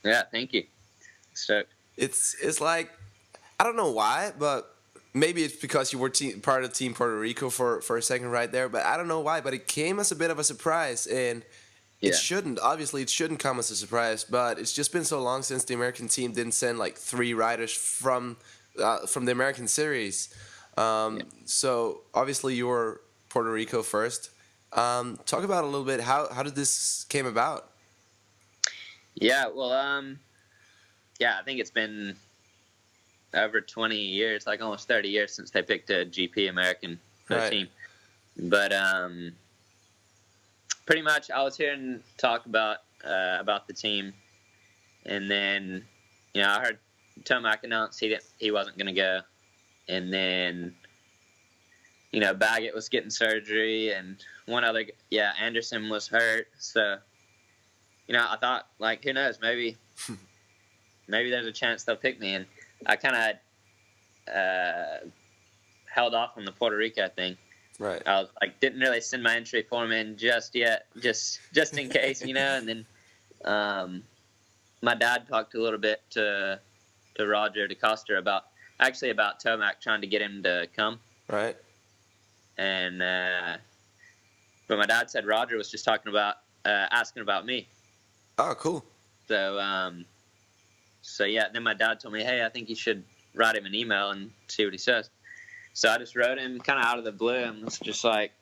Yeah, 0.04 0.22
thank 0.30 0.52
you. 0.52 0.64
Stoked. 1.34 1.72
It's 1.96 2.36
it's 2.42 2.60
like 2.60 2.90
I 3.58 3.64
don't 3.64 3.76
know 3.76 3.90
why, 3.90 4.32
but 4.38 4.75
maybe 5.16 5.42
it's 5.42 5.56
because 5.56 5.92
you 5.92 5.98
were 5.98 6.12
part 6.42 6.64
of 6.64 6.72
Team 6.72 6.94
Puerto 6.94 7.18
Rico 7.18 7.50
for 7.50 7.80
for 7.80 7.96
a 7.96 8.02
second 8.02 8.30
right 8.30 8.50
there. 8.50 8.68
But 8.68 8.84
I 8.84 8.96
don't 8.96 9.08
know 9.08 9.20
why, 9.20 9.40
but 9.40 9.54
it 9.54 9.66
came 9.66 9.98
as 9.98 10.12
a 10.12 10.16
bit 10.16 10.30
of 10.30 10.38
a 10.38 10.44
surprise 10.44 11.06
and. 11.06 11.44
It 12.02 12.14
shouldn't. 12.14 12.60
Obviously, 12.60 13.00
it 13.02 13.08
shouldn't 13.08 13.40
come 13.40 13.58
as 13.58 13.70
a 13.70 13.74
surprise. 13.74 14.22
But 14.22 14.58
it's 14.58 14.72
just 14.72 14.92
been 14.92 15.04
so 15.04 15.20
long 15.20 15.42
since 15.42 15.64
the 15.64 15.74
American 15.74 16.08
team 16.08 16.30
didn't 16.30 16.52
send 16.52 16.78
like 16.78 16.96
three 16.98 17.32
riders 17.32 17.72
from 17.72 18.36
uh, 18.78 19.06
from 19.06 19.24
the 19.24 19.32
American 19.32 19.66
series. 19.66 20.28
Um, 20.76 21.22
So 21.46 22.02
obviously, 22.12 22.54
you 22.54 22.66
were 22.66 23.00
Puerto 23.30 23.50
Rico 23.50 23.82
first. 23.82 24.30
Um, 24.72 25.18
talk 25.24 25.42
about 25.42 25.64
a 25.64 25.66
little 25.66 25.86
bit 25.86 26.00
how 26.00 26.28
how 26.32 26.42
did 26.42 26.54
this 26.54 27.04
came 27.08 27.26
about? 27.26 27.70
Yeah, 29.14 29.46
well, 29.48 29.72
um, 29.72 30.18
yeah, 31.18 31.38
I 31.40 31.44
think 31.44 31.60
it's 31.60 31.70
been 31.70 32.16
over 33.34 33.60
20 33.60 33.96
years, 33.96 34.46
like 34.46 34.60
almost 34.62 34.88
30 34.88 35.08
years 35.08 35.32
since 35.32 35.50
they 35.50 35.62
picked 35.62 35.90
a 35.90 36.06
GP 36.06 36.48
American 36.48 36.98
for 37.24 37.36
Right. 37.36 37.44
the 37.44 37.50
team. 37.50 37.68
But 38.48 38.72
um, 38.72 39.32
pretty 40.86 41.02
much, 41.02 41.30
I 41.30 41.42
was 41.42 41.56
hearing 41.56 42.02
talk 42.18 42.46
about 42.46 42.78
uh, 43.04 43.36
about 43.40 43.66
the 43.66 43.72
team, 43.72 44.12
and 45.04 45.30
then 45.30 45.84
you 46.34 46.42
know 46.42 46.50
I 46.50 46.60
heard 46.60 46.78
Tomac 47.24 47.62
announce 47.64 47.98
he 47.98 48.08
didn't, 48.08 48.24
he 48.38 48.50
wasn't 48.50 48.76
going 48.76 48.86
to 48.86 48.92
go, 48.92 49.20
and 49.88 50.12
then 50.12 50.74
you 52.12 52.20
know 52.20 52.34
Baggett 52.34 52.74
was 52.74 52.88
getting 52.90 53.10
surgery, 53.10 53.92
and 53.92 54.16
one 54.44 54.64
other 54.64 54.84
yeah 55.10 55.32
Anderson 55.40 55.88
was 55.88 56.06
hurt, 56.08 56.48
so 56.58 56.98
you 58.06 58.12
know, 58.14 58.24
I 58.28 58.36
thought 58.36 58.68
like, 58.78 59.02
who 59.02 59.12
knows, 59.12 59.38
maybe, 59.40 59.76
maybe 61.08 61.30
there's 61.30 61.46
a 61.46 61.52
chance 61.52 61.84
they'll 61.84 61.96
pick 61.96 62.20
me, 62.20 62.34
and 62.34 62.46
I 62.84 62.96
kind 62.96 63.16
of 64.28 64.34
uh, 64.34 65.06
held 65.92 66.14
off 66.14 66.36
on 66.36 66.44
the 66.44 66.52
Puerto 66.52 66.76
Rico 66.76 67.08
thing. 67.08 67.36
Right. 67.78 68.02
I 68.06 68.20
was 68.20 68.28
like, 68.40 68.58
didn't 68.60 68.80
really 68.80 69.00
send 69.00 69.22
my 69.22 69.36
entry 69.36 69.62
form 69.62 69.92
in 69.92 70.16
just 70.16 70.54
yet, 70.54 70.86
just 71.00 71.40
just 71.52 71.76
in 71.76 71.88
case, 71.90 72.22
you 72.24 72.34
know. 72.34 72.56
And 72.56 72.68
then 72.68 72.86
um, 73.44 74.02
my 74.82 74.94
dad 74.94 75.28
talked 75.28 75.54
a 75.54 75.60
little 75.60 75.78
bit 75.78 76.00
to 76.10 76.58
to 77.16 77.26
Roger 77.26 77.68
DeCoster 77.68 78.18
about 78.18 78.44
actually 78.80 79.10
about 79.10 79.42
Tomac 79.42 79.80
trying 79.82 80.00
to 80.00 80.06
get 80.06 80.20
him 80.22 80.42
to 80.42 80.66
come, 80.74 80.98
Right. 81.28 81.56
and 82.58 83.02
uh, 83.02 83.56
but 84.68 84.78
my 84.78 84.86
dad 84.86 85.10
said 85.10 85.26
Roger 85.26 85.56
was 85.56 85.70
just 85.70 85.84
talking 85.84 86.10
about 86.10 86.36
uh, 86.64 86.86
asking 86.90 87.22
about 87.22 87.44
me. 87.46 87.68
Oh, 88.38 88.54
cool. 88.58 88.84
So, 89.28 89.58
um, 89.58 90.04
so 91.06 91.24
yeah. 91.24 91.44
Then 91.52 91.62
my 91.62 91.74
dad 91.74 92.00
told 92.00 92.14
me, 92.14 92.22
"Hey, 92.22 92.44
I 92.44 92.48
think 92.48 92.68
you 92.68 92.74
should 92.76 93.04
write 93.34 93.56
him 93.56 93.66
an 93.66 93.74
email 93.74 94.10
and 94.10 94.30
see 94.48 94.64
what 94.64 94.72
he 94.74 94.78
says." 94.78 95.08
So 95.72 95.90
I 95.90 95.98
just 95.98 96.16
wrote 96.16 96.38
him 96.38 96.58
kind 96.60 96.78
of 96.78 96.84
out 96.86 96.98
of 96.98 97.04
the 97.04 97.12
blue 97.12 97.34
and 97.34 97.64
was 97.64 97.78
just 97.78 98.02
like, 98.02 98.32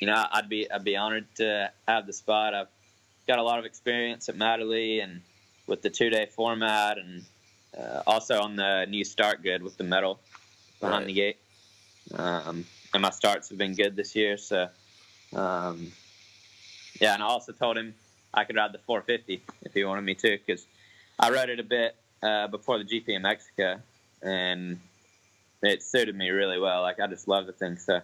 you 0.00 0.06
know, 0.06 0.24
I'd 0.30 0.48
be 0.48 0.70
I'd 0.70 0.84
be 0.84 0.96
honored 0.96 1.26
to 1.36 1.70
have 1.86 2.06
the 2.06 2.12
spot. 2.12 2.54
I've 2.54 2.68
got 3.26 3.38
a 3.38 3.42
lot 3.42 3.58
of 3.58 3.64
experience 3.64 4.28
at 4.28 4.36
Matterley 4.36 5.02
and 5.02 5.22
with 5.66 5.82
the 5.82 5.90
two 5.90 6.10
day 6.10 6.26
format, 6.26 6.98
and 6.98 7.24
uh, 7.78 8.02
also 8.06 8.40
on 8.40 8.56
the 8.56 8.86
new 8.88 9.04
start 9.04 9.42
grid 9.42 9.62
with 9.62 9.76
the 9.76 9.84
medal 9.84 10.18
behind 10.80 11.00
Right. 11.00 11.06
the 11.06 11.12
gate. 11.12 11.36
Um, 12.14 12.64
and 12.94 13.02
my 13.02 13.10
starts 13.10 13.48
have 13.50 13.58
been 13.58 13.74
good 13.74 13.96
this 13.96 14.14
year, 14.16 14.36
so 14.38 14.68
um, 15.34 15.92
yeah. 17.00 17.14
And 17.14 17.22
I 17.22 17.26
also 17.26 17.52
told 17.52 17.76
him 17.76 17.94
I 18.32 18.44
could 18.44 18.56
ride 18.56 18.72
the 18.72 18.78
450 18.78 19.42
if 19.62 19.74
he 19.74 19.84
wanted 19.84 20.02
me 20.04 20.14
to, 20.14 20.38
because 20.38 20.66
I 21.18 21.30
rode 21.30 21.48
it 21.50 21.60
a 21.60 21.64
bit 21.64 21.96
uh, 22.22 22.46
before 22.48 22.78
the 22.78 22.84
GP 22.84 23.08
in 23.08 23.22
Mexico, 23.22 23.80
and 24.22 24.78
it 25.62 25.82
suited 25.82 26.14
me 26.14 26.30
really 26.30 26.58
well. 26.58 26.82
Like 26.82 27.00
I 27.00 27.06
just 27.06 27.26
love 27.28 27.46
the 27.46 27.52
thing. 27.52 27.76
So, 27.76 28.00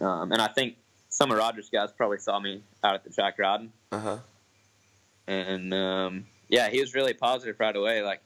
um, 0.00 0.32
and 0.32 0.40
I 0.40 0.48
think 0.48 0.76
some 1.08 1.30
of 1.32 1.38
Rogers 1.38 1.68
guys 1.70 1.90
probably 1.92 2.18
saw 2.18 2.38
me 2.38 2.62
out 2.84 2.94
at 2.94 3.04
the 3.04 3.10
track 3.10 3.38
riding, 3.38 3.72
Uh 3.92 3.98
huh. 3.98 4.18
and 5.26 5.72
um, 5.74 6.26
yeah, 6.48 6.68
he 6.68 6.80
was 6.80 6.94
really 6.94 7.14
positive 7.14 7.58
right 7.58 7.74
away. 7.74 8.02
Like 8.02 8.20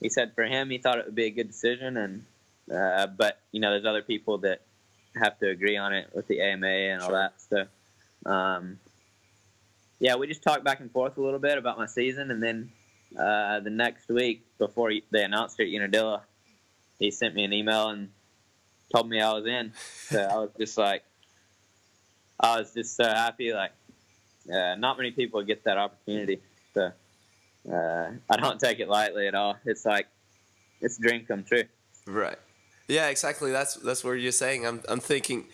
he 0.00 0.08
said, 0.10 0.34
for 0.34 0.44
him, 0.44 0.70
he 0.70 0.78
thought 0.78 0.98
it 0.98 1.06
would 1.06 1.14
be 1.14 1.26
a 1.26 1.30
good 1.30 1.48
decision, 1.48 1.96
and 1.96 2.24
uh, 2.74 3.06
but 3.06 3.40
you 3.52 3.60
know, 3.60 3.70
there's 3.70 3.86
other 3.86 4.02
people 4.02 4.38
that 4.38 4.60
have 5.16 5.38
to 5.38 5.48
agree 5.48 5.76
on 5.76 5.94
it 5.94 6.10
with 6.14 6.26
the 6.28 6.40
AMA 6.40 6.66
and 6.66 7.02
all 7.02 7.08
Sure. 7.08 7.16
that. 7.18 7.66
So, 8.24 8.30
um, 8.30 8.78
yeah, 10.00 10.16
we 10.16 10.26
just 10.26 10.42
talked 10.42 10.64
back 10.64 10.80
and 10.80 10.90
forth 10.90 11.16
a 11.16 11.20
little 11.20 11.38
bit 11.38 11.58
about 11.58 11.78
my 11.78 11.86
season, 11.86 12.30
and 12.30 12.42
then 12.42 12.70
uh, 13.18 13.60
the 13.60 13.70
next 13.70 14.08
week 14.08 14.44
before 14.58 14.92
they 15.10 15.24
announced 15.24 15.58
it 15.60 15.64
at 15.64 15.68
Unadilla, 15.68 16.22
he 16.98 17.10
sent 17.10 17.34
me 17.34 17.44
an 17.44 17.52
email 17.52 17.88
and 17.88 18.10
told 18.94 19.08
me 19.08 19.20
I 19.20 19.32
was 19.32 19.46
in. 19.46 19.72
So 20.08 20.20
I 20.20 20.36
was 20.36 20.50
just 20.58 20.78
like, 20.78 21.04
I 22.40 22.58
was 22.58 22.72
just 22.72 22.96
so 22.96 23.04
happy. 23.04 23.52
Like, 23.52 23.72
uh, 24.52 24.74
not 24.76 24.96
many 24.96 25.10
people 25.10 25.42
get 25.42 25.64
that 25.64 25.78
opportunity. 25.78 26.40
So 26.74 26.92
uh, 27.72 28.10
I 28.30 28.36
don't 28.36 28.58
take 28.58 28.80
it 28.80 28.88
lightly 28.88 29.26
at 29.26 29.34
all. 29.34 29.56
It's 29.64 29.84
like 29.84 30.06
it's 30.80 30.98
a 30.98 31.02
dream 31.02 31.24
come 31.26 31.44
true. 31.44 31.64
Right. 32.06 32.38
Yeah, 32.88 33.08
exactly. 33.08 33.52
That's 33.52 33.74
that's 33.74 34.02
what 34.02 34.12
you're 34.12 34.32
saying. 34.32 34.66
I'm 34.66 34.82
I'm 34.88 35.00
thinking, 35.00 35.46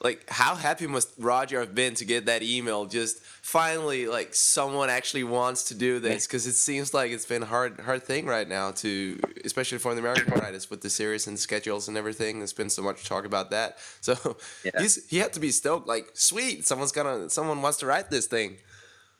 like, 0.00 0.24
how 0.30 0.54
happy 0.54 0.86
must 0.86 1.10
Roger 1.18 1.58
have 1.60 1.74
been 1.74 1.94
to 1.94 2.04
get 2.04 2.26
that 2.26 2.42
email? 2.42 2.86
Just 2.86 3.20
finally, 3.42 4.06
like, 4.06 4.32
someone 4.34 4.88
actually 4.90 5.24
wants 5.24 5.64
to 5.64 5.74
do 5.74 5.98
this 5.98 6.26
because 6.26 6.46
it 6.46 6.52
seems 6.54 6.94
like 6.94 7.10
it's 7.10 7.26
been 7.26 7.42
a 7.42 7.46
hard 7.46 7.80
hard 7.80 8.04
thing 8.04 8.24
right 8.26 8.48
now 8.48 8.70
to, 8.72 9.18
especially 9.44 9.78
for 9.78 9.94
the 9.94 10.00
American 10.00 10.32
riders 10.40 10.70
with 10.70 10.82
the 10.82 10.90
series 10.90 11.26
and 11.26 11.36
schedules 11.38 11.88
and 11.88 11.96
everything. 11.96 12.38
There's 12.38 12.52
been 12.52 12.70
so 12.70 12.82
much 12.82 13.08
talk 13.08 13.24
about 13.24 13.50
that. 13.50 13.78
So 14.00 14.36
Yeah. 14.64 14.70
he's 14.78 15.08
he 15.08 15.18
had 15.18 15.32
to 15.32 15.40
be 15.40 15.50
stoked. 15.50 15.88
Like, 15.88 16.10
sweet, 16.14 16.64
someone's 16.66 16.92
gonna 16.92 17.28
someone 17.28 17.60
wants 17.60 17.78
to 17.78 17.86
write 17.86 18.08
this 18.10 18.26
thing. 18.26 18.58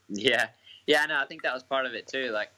Yeah, 0.08 0.46
yeah. 0.86 1.04
No, 1.06 1.18
I 1.20 1.26
think 1.26 1.42
that 1.42 1.52
was 1.52 1.62
part 1.64 1.84
of 1.86 1.92
it 1.94 2.06
too. 2.06 2.30
Like, 2.30 2.50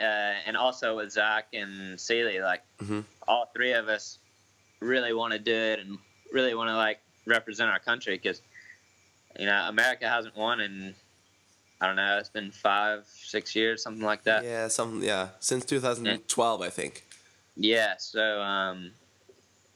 uh, 0.00 0.04
and 0.46 0.56
also 0.56 0.96
with 0.96 1.10
Zach 1.12 1.48
and 1.52 2.00
Seely, 2.00 2.40
like 2.40 2.62
Mhm. 2.78 3.04
all 3.28 3.50
three 3.54 3.72
of 3.72 3.88
us 3.88 4.18
really 4.80 5.12
want 5.12 5.32
to 5.32 5.38
do 5.38 5.52
it 5.54 5.80
and 5.80 5.98
really 6.32 6.54
want 6.54 6.68
to 6.68 6.76
like 6.76 7.00
represent 7.26 7.70
our 7.70 7.78
country 7.78 8.16
because 8.16 8.42
you 9.38 9.46
know 9.46 9.66
America 9.68 10.08
hasn't 10.08 10.36
won 10.36 10.60
in 10.60 10.94
I 11.80 11.86
don't 11.86 11.96
know 11.96 12.18
it's 12.18 12.28
been 12.28 12.50
five 12.50 13.06
six 13.06 13.54
years 13.54 13.82
something 13.82 14.04
like 14.04 14.24
that. 14.24 14.44
Yeah, 14.44 14.68
some 14.68 15.02
yeah 15.02 15.28
since 15.40 15.64
2012, 15.64 16.62
I 16.62 16.68
think. 16.70 17.04
Yeah. 17.56 17.94
So 17.98 18.40
um, 18.40 18.92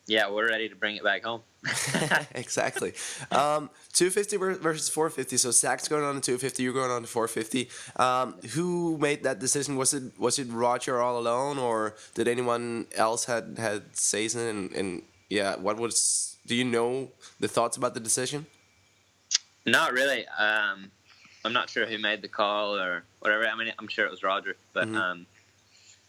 yeah, 0.06 0.30
we're 0.30 0.48
ready 0.48 0.68
to 0.68 0.76
bring 0.76 0.96
it 0.96 1.04
back 1.04 1.24
home. 1.24 1.40
exactly. 2.34 2.92
Um, 3.30 3.70
250 3.94 4.36
versus 4.36 4.88
450. 4.88 5.36
So 5.38 5.50
Zach's 5.50 5.88
going 5.88 6.04
on 6.04 6.16
to 6.16 6.20
250. 6.20 6.62
You're 6.62 6.72
going 6.72 6.90
on 6.90 7.02
to 7.02 7.08
450. 7.08 7.70
Um, 7.96 8.34
who 8.50 8.98
made 8.98 9.22
that 9.22 9.38
decision? 9.38 9.76
Was 9.76 9.94
it 9.94 10.18
was 10.18 10.38
it 10.38 10.48
Roger 10.50 11.00
all 11.00 11.18
alone, 11.18 11.58
or 11.58 11.94
did 12.14 12.28
anyone 12.28 12.86
else 12.94 13.24
had 13.24 13.56
had 13.58 13.96
season? 13.96 14.46
And, 14.46 14.72
and 14.72 15.02
yeah, 15.30 15.56
what 15.56 15.78
was? 15.78 16.33
Do 16.46 16.54
you 16.54 16.64
know 16.64 17.10
the 17.40 17.48
thoughts 17.48 17.76
about 17.76 17.94
the 17.94 18.00
decision? 18.00 18.46
Not 19.66 19.92
really. 19.92 20.26
Um, 20.28 20.90
I'm 21.44 21.52
not 21.52 21.70
sure 21.70 21.86
who 21.86 21.98
made 21.98 22.20
the 22.22 22.28
call 22.28 22.76
or 22.76 23.04
whatever. 23.20 23.46
I 23.46 23.54
mean, 23.56 23.72
I'm 23.78 23.88
sure 23.88 24.04
it 24.04 24.10
was 24.10 24.22
Roger, 24.22 24.56
but 24.74 24.88
Mhm. 24.88 24.96
um, 24.96 25.26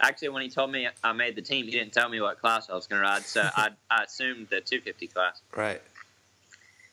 actually, 0.01 0.29
when 0.29 0.41
he 0.43 0.49
told 0.49 0.71
me 0.71 0.87
I 1.03 1.13
made 1.13 1.35
the 1.35 1.41
team, 1.41 1.65
he 1.65 1.71
didn't 1.71 1.93
tell 1.93 2.09
me 2.09 2.19
what 2.19 2.39
class 2.39 2.69
I 2.69 2.73
was 2.73 2.85
going 2.87 3.01
to 3.01 3.07
ride, 3.07 3.23
so 3.23 3.49
I, 3.55 3.69
I 3.89 4.03
assumed 4.03 4.49
the 4.49 4.59
250 4.61 5.07
class. 5.07 5.41
Right. 5.55 5.81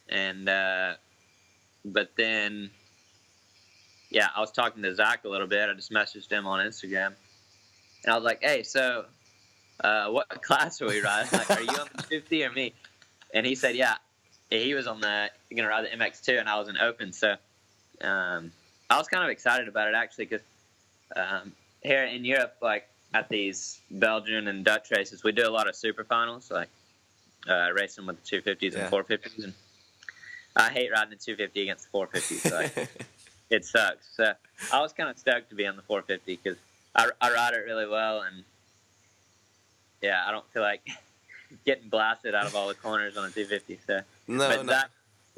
And 0.09 0.49
uh, 0.49 0.95
but 1.85 2.13
then, 2.17 2.71
yeah, 4.11 4.29
I 4.37 4.41
was 4.41 4.53
talking 4.53 4.83
to 4.83 4.95
Zach 4.95 5.25
a 5.25 5.29
little 5.29 5.47
bit. 5.49 5.69
I 5.69 5.73
just 5.75 5.91
messaged 5.91 6.31
him 6.31 6.47
on 6.47 6.65
Instagram, 6.65 7.15
and 8.05 8.13
I 8.13 8.15
was 8.15 8.25
like, 8.25 8.43
"Hey, 8.43 8.63
so 8.63 9.07
uh, 9.83 10.09
what 10.11 10.29
class 10.43 10.81
are 10.83 10.87
we 10.87 11.01
riding? 11.01 11.31
Like, 11.33 11.51
are 11.51 11.61
you 11.63 11.71
on 11.71 11.89
the 11.97 12.03
250 12.03 12.45
or 12.45 12.53
me?" 12.53 12.75
And 13.33 13.47
he 13.47 13.55
said, 13.55 13.77
"Yeah." 13.77 13.97
He 14.51 14.75
was 14.75 14.87
on 14.87 15.01
the 15.01 15.31
going 15.51 15.63
to 15.63 15.69
ride 15.69 15.87
the 15.87 15.97
MX2, 15.97 16.39
and 16.39 16.47
I 16.49 16.59
was 16.59 16.69
in 16.69 16.77
open. 16.77 17.13
So 17.15 17.37
um, 18.03 18.53
I 18.91 18.99
was 18.99 19.09
kind 19.09 19.25
of 19.25 19.31
excited 19.31 19.67
about 19.67 19.89
it 19.89 19.95
actually, 19.95 20.27
because 20.27 20.43
um, 21.17 21.53
here 21.83 22.05
in 22.05 22.23
Europe, 22.25 22.57
like 22.61 22.87
at 23.15 23.31
these 23.31 23.81
Belgian 23.91 24.49
and 24.49 24.63
Dutch 24.63 24.91
races, 24.91 25.25
we 25.25 25.33
do 25.33 25.49
a 25.49 25.51
lot 25.51 25.69
of 25.71 25.75
super 25.75 26.05
finals, 26.05 26.51
like 26.51 26.69
uh, 27.49 27.71
racing 27.73 28.05
with 28.05 28.23
the 28.23 28.41
250s 28.43 28.73
Yeah. 28.75 28.81
and 28.85 28.93
450s, 28.93 29.45
and 29.45 29.55
I 30.55 30.69
hate 30.71 30.91
riding 30.93 31.11
the 31.11 31.17
250 31.17 31.63
against 31.63 31.91
the 31.91 31.99
450s. 31.99 32.53
Like, 32.53 32.89
it 33.51 33.65
sucks. 33.65 34.07
So 34.15 34.35
I 34.71 34.81
was 34.83 34.93
kind 34.93 35.09
of 35.09 35.19
stoked 35.19 35.49
to 35.49 35.55
be 35.55 35.67
on 35.67 35.77
the 35.77 35.83
450 35.83 36.39
because 36.43 36.59
I, 36.95 37.09
I 37.23 37.33
ride 37.33 37.55
it 37.55 37.65
really 37.65 37.87
well, 37.89 38.21
and 38.21 38.45
yeah, 40.03 40.25
I 40.27 40.31
don't 40.31 40.47
feel 40.53 40.63
like 40.63 40.83
getting 41.65 41.89
blasted 41.89 42.35
out 42.35 42.47
of 42.47 42.55
all 42.55 42.69
the 42.69 42.75
corners 42.75 43.17
on 43.17 43.25
the 43.25 43.31
250. 43.31 43.81
So, 43.87 44.01
no, 44.29 44.49
but 44.49 44.67
no. 44.67 44.73
Zach, 44.73 44.91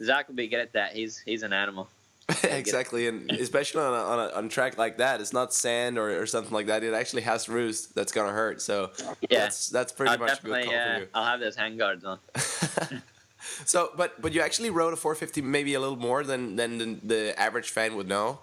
Zach 0.03 0.29
will 0.29 0.35
be 0.35 0.49
good 0.49 0.61
at 0.61 0.73
that. 0.73 0.93
He's 0.93 1.19
he's 1.19 1.43
an 1.43 1.53
animal. 1.53 1.89
exactly, 2.45 3.07
and 3.07 3.31
especially 3.33 3.83
on 3.83 3.93
a, 3.93 3.97
on 3.97 4.19
a 4.19 4.33
on 4.33 4.49
track 4.49 4.79
like 4.79 4.97
that, 4.97 5.21
it's 5.21 5.35
not 5.35 5.53
sand 5.53 5.99
or, 5.99 6.23
or 6.23 6.27
something 6.27 6.55
like 6.55 6.67
that. 6.67 6.83
It 6.83 6.95
actually 6.95 7.23
has 7.23 7.51
roost 7.51 7.95
that's 7.95 8.13
gonna 8.13 8.33
hurt. 8.33 8.63
So 8.63 8.93
Yeah. 9.29 9.41
that's 9.41 9.69
that's 9.69 9.93
pretty 9.93 10.13
I'll 10.13 10.19
much 10.19 10.39
a 10.39 10.43
good 10.43 10.65
call 10.65 10.75
uh, 10.75 10.99
for 11.01 11.09
I'll 11.15 11.25
have 11.27 11.41
those 11.41 11.55
handguards 11.55 12.05
on. 12.07 12.19
so, 13.67 13.91
but 13.95 14.23
but 14.23 14.33
you 14.33 14.41
actually 14.41 14.71
rode 14.71 14.95
a 14.95 14.97
450 14.97 15.43
maybe 15.43 15.75
a 15.75 15.81
little 15.81 15.97
more 15.99 16.25
than 16.25 16.57
than 16.57 16.79
the, 16.79 16.99
the 17.03 17.39
average 17.39 17.69
fan 17.69 17.95
would 17.95 18.09
know. 18.09 18.39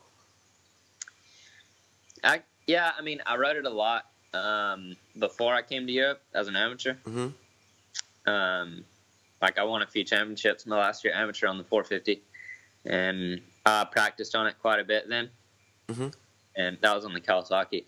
I 2.24 2.42
yeah, 2.68 2.92
I 2.96 3.02
mean, 3.02 3.20
I 3.26 3.36
rode 3.38 3.58
it 3.58 3.66
a 3.66 3.70
lot 3.70 4.06
um, 4.36 4.96
before 5.18 5.56
I 5.56 5.64
came 5.64 5.88
to 5.88 5.92
Europe 5.92 6.22
as 6.36 6.48
an 6.48 6.56
amateur. 6.56 6.94
Mhm. 7.08 7.34
Um, 8.26 8.84
like 9.42 9.58
I 9.58 9.64
won 9.64 9.82
a 9.82 9.88
few 9.88 10.04
championships 10.04 10.66
in 10.66 10.70
my 10.70 10.78
last 10.78 11.04
year 11.04 11.14
amateur 11.14 11.48
on 11.48 11.58
the 11.58 11.64
450, 11.64 12.22
and 12.86 13.42
I 13.66 13.86
practiced 13.86 14.36
on 14.36 14.48
it 14.48 14.56
quite 14.62 14.80
a 14.80 14.84
bit 14.84 15.10
then. 15.10 15.30
Mhm. 15.88 16.14
And 16.56 16.78
that 16.82 16.96
was 16.96 17.06
on 17.06 17.14
the 17.14 17.22
Kawasaki. 17.22 17.86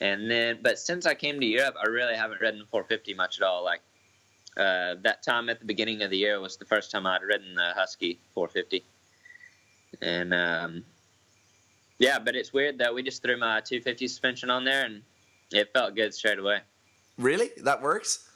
And 0.00 0.30
then, 0.30 0.58
but 0.62 0.78
since 0.78 1.06
I 1.06 1.14
came 1.14 1.38
to 1.40 1.46
Europe, 1.46 1.76
I 1.80 1.88
really 1.88 2.14
haven't 2.14 2.40
ridden 2.40 2.60
the 2.60 2.66
450 2.66 3.14
much 3.14 3.38
at 3.38 3.44
all. 3.46 3.62
Like 3.64 3.80
uh, 4.56 4.96
that 5.02 5.22
time 5.22 5.48
at 5.48 5.60
the 5.60 5.66
beginning 5.66 6.02
of 6.02 6.10
the 6.10 6.16
year 6.16 6.40
was 6.40 6.56
the 6.56 6.64
first 6.64 6.90
time 6.90 7.06
I'd 7.06 7.22
ridden 7.22 7.54
the 7.54 7.72
Husky 7.74 8.18
450, 8.34 8.84
and 10.02 10.34
um, 10.34 10.84
yeah, 11.98 12.18
but 12.18 12.34
it's 12.34 12.52
weird 12.52 12.78
though. 12.78 12.92
We 12.92 13.02
just 13.02 13.22
threw 13.22 13.36
my 13.36 13.60
250 13.60 14.08
suspension 14.08 14.50
on 14.50 14.64
there, 14.64 14.84
and 14.84 15.02
it 15.52 15.72
felt 15.72 15.94
good 15.94 16.14
straight 16.14 16.38
away. 16.38 16.60
Really, 17.18 17.50
that 17.58 17.82
works. 17.82 18.29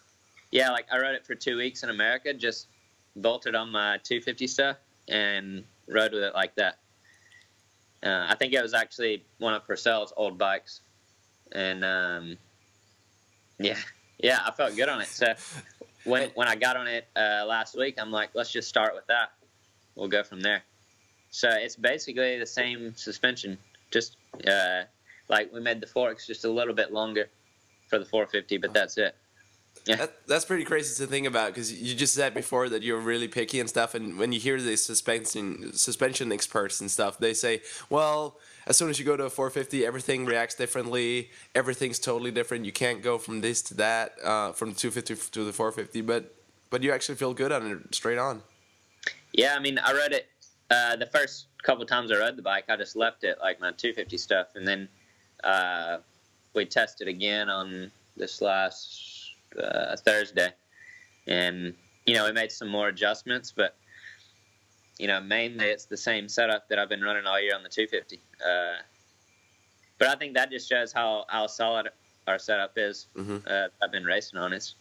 Yeah, 0.54 0.70
like 0.70 0.86
I 0.92 1.00
rode 1.00 1.16
it 1.16 1.26
for 1.26 1.34
two 1.34 1.56
weeks 1.56 1.82
in 1.82 1.90
America, 1.90 2.32
just 2.32 2.68
bolted 3.16 3.56
on 3.56 3.72
my 3.72 3.98
250 4.04 4.46
stuff 4.46 4.76
and 5.08 5.64
rode 5.88 6.12
with 6.12 6.22
it 6.22 6.32
like 6.32 6.54
that. 6.54 6.78
Uh, 8.04 8.26
I 8.28 8.36
think 8.36 8.52
it 8.52 8.62
was 8.62 8.72
actually 8.72 9.24
one 9.38 9.52
of 9.52 9.66
Purcell's 9.66 10.12
old 10.16 10.38
bikes, 10.38 10.82
and 11.50 11.84
um, 11.84 12.36
yeah, 13.58 13.78
yeah, 14.18 14.42
I 14.46 14.52
felt 14.52 14.76
good 14.76 14.88
on 14.88 15.00
it. 15.00 15.08
So 15.08 15.34
when 16.04 16.30
when 16.36 16.46
I 16.46 16.54
got 16.54 16.76
on 16.76 16.86
it 16.86 17.08
uh, 17.16 17.44
last 17.48 17.76
week, 17.76 17.96
I'm 17.98 18.12
like, 18.12 18.30
let's 18.34 18.52
just 18.52 18.68
start 18.68 18.94
with 18.94 19.08
that. 19.08 19.32
We'll 19.96 20.06
go 20.06 20.22
from 20.22 20.40
there. 20.40 20.62
So 21.30 21.48
it's 21.50 21.74
basically 21.74 22.38
the 22.38 22.46
same 22.46 22.94
suspension, 22.94 23.58
just 23.90 24.18
uh, 24.46 24.82
like 25.28 25.52
we 25.52 25.58
made 25.60 25.80
the 25.80 25.88
forks 25.88 26.28
just 26.28 26.44
a 26.44 26.50
little 26.50 26.74
bit 26.74 26.92
longer 26.92 27.28
for 27.88 27.98
the 27.98 28.04
450, 28.04 28.58
but 28.58 28.72
that's 28.72 28.98
it. 28.98 29.16
Yeah. 29.86 29.96
That, 29.96 30.26
that's 30.26 30.46
pretty 30.46 30.64
crazy 30.64 31.04
to 31.04 31.10
think 31.10 31.26
about 31.26 31.48
because 31.48 31.70
you 31.72 31.94
just 31.94 32.14
said 32.14 32.32
before 32.32 32.70
that 32.70 32.82
you're 32.82 32.98
really 32.98 33.28
picky 33.28 33.60
and 33.60 33.68
stuff. 33.68 33.94
And 33.94 34.18
when 34.18 34.32
you 34.32 34.40
hear 34.40 34.60
the 34.60 34.76
suspension 34.76 35.74
suspension 35.74 36.32
experts 36.32 36.80
and 36.80 36.90
stuff, 36.90 37.18
they 37.18 37.34
say, 37.34 37.60
well, 37.90 38.38
as 38.66 38.78
soon 38.78 38.88
as 38.88 38.98
you 38.98 39.04
go 39.04 39.16
to 39.16 39.24
a 39.24 39.30
450, 39.30 39.84
everything 39.84 40.24
reacts 40.24 40.54
differently. 40.54 41.30
Everything's 41.54 41.98
totally 41.98 42.30
different. 42.30 42.64
You 42.64 42.72
can't 42.72 43.02
go 43.02 43.18
from 43.18 43.42
this 43.42 43.60
to 43.62 43.74
that, 43.74 44.14
uh, 44.24 44.52
from 44.52 44.70
the 44.70 44.76
250 44.76 45.30
to 45.32 45.44
the 45.44 45.52
450. 45.52 46.00
But 46.00 46.34
but 46.70 46.82
you 46.82 46.90
actually 46.90 47.16
feel 47.16 47.34
good 47.34 47.52
on 47.52 47.66
it 47.70 47.94
straight 47.94 48.18
on. 48.18 48.42
Yeah, 49.32 49.54
I 49.54 49.60
mean, 49.60 49.78
I 49.78 49.92
rode 49.92 50.12
it 50.12 50.28
uh, 50.70 50.96
the 50.96 51.06
first 51.06 51.46
couple 51.62 51.84
times 51.84 52.10
I 52.10 52.16
rode 52.16 52.36
the 52.36 52.42
bike. 52.42 52.64
I 52.68 52.76
just 52.76 52.96
left 52.96 53.22
it 53.24 53.38
like 53.40 53.60
my 53.60 53.70
250 53.70 54.16
stuff, 54.16 54.48
and 54.54 54.66
then 54.66 54.88
uh, 55.42 55.98
we 56.54 56.64
tested 56.64 57.06
again 57.06 57.50
on 57.50 57.90
this 58.16 58.40
last 58.40 59.13
uh, 59.62 59.96
Thursday, 59.96 60.50
and 61.26 61.74
you 62.06 62.14
know 62.14 62.26
we 62.26 62.32
made 62.32 62.52
some 62.52 62.68
more 62.68 62.88
adjustments, 62.88 63.52
but 63.54 63.76
you 64.98 65.06
know 65.06 65.20
mainly 65.20 65.66
it's 65.66 65.86
the 65.86 65.96
same 65.96 66.28
setup 66.28 66.68
that 66.68 66.78
I've 66.78 66.88
been 66.88 67.02
running 67.02 67.26
all 67.26 67.40
year 67.40 67.54
on 67.54 67.62
the 67.62 67.68
250. 67.68 68.20
Uh, 68.44 68.82
but 69.98 70.08
I 70.08 70.16
think 70.16 70.34
that 70.34 70.50
just 70.50 70.68
shows 70.68 70.92
how 70.92 71.24
how 71.28 71.46
solid 71.46 71.88
our 72.26 72.38
setup 72.38 72.72
is. 72.76 73.06
Mhm. 73.16 73.46
Uh, 73.46 73.68
I've 73.82 73.92
been 73.92 74.04
racing 74.04 74.38
on 74.38 74.52
it's 74.52 74.74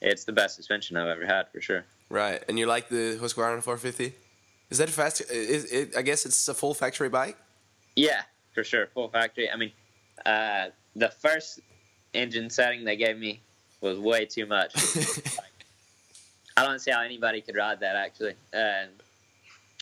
it's 0.00 0.24
the 0.24 0.32
best 0.32 0.56
suspension 0.56 0.96
I've 0.96 1.08
ever 1.08 1.26
had 1.26 1.48
for 1.50 1.60
sure. 1.60 1.84
Right. 2.10 2.42
And 2.48 2.58
you 2.58 2.66
like 2.66 2.88
the 2.90 3.16
Husqvarna 3.20 3.62
450? 3.62 4.14
Is 4.70 4.78
that 4.78 4.90
fast? 4.90 5.22
Is 5.30 5.64
it? 5.72 5.96
I 5.96 6.02
guess 6.02 6.26
it's 6.26 6.48
a 6.48 6.54
full 6.54 6.74
factory 6.74 7.08
bike. 7.08 7.36
Yeah, 7.96 8.22
for 8.54 8.64
sure, 8.64 8.86
full 8.88 9.08
factory. 9.08 9.50
I 9.50 9.56
mean, 9.56 9.72
uh, 10.26 10.68
the 10.96 11.08
first 11.08 11.60
engine 12.12 12.50
setting 12.50 12.84
they 12.84 12.96
gave 12.96 13.16
me 13.18 13.40
was 13.84 13.98
way 13.98 14.24
too 14.24 14.46
much. 14.46 14.74
I 16.56 16.64
don't 16.64 16.78
see 16.78 16.90
how 16.90 17.02
anybody 17.02 17.40
could 17.40 17.54
ride 17.54 17.80
that 17.80 17.96
actually. 17.96 18.34
Uh, 18.52 18.86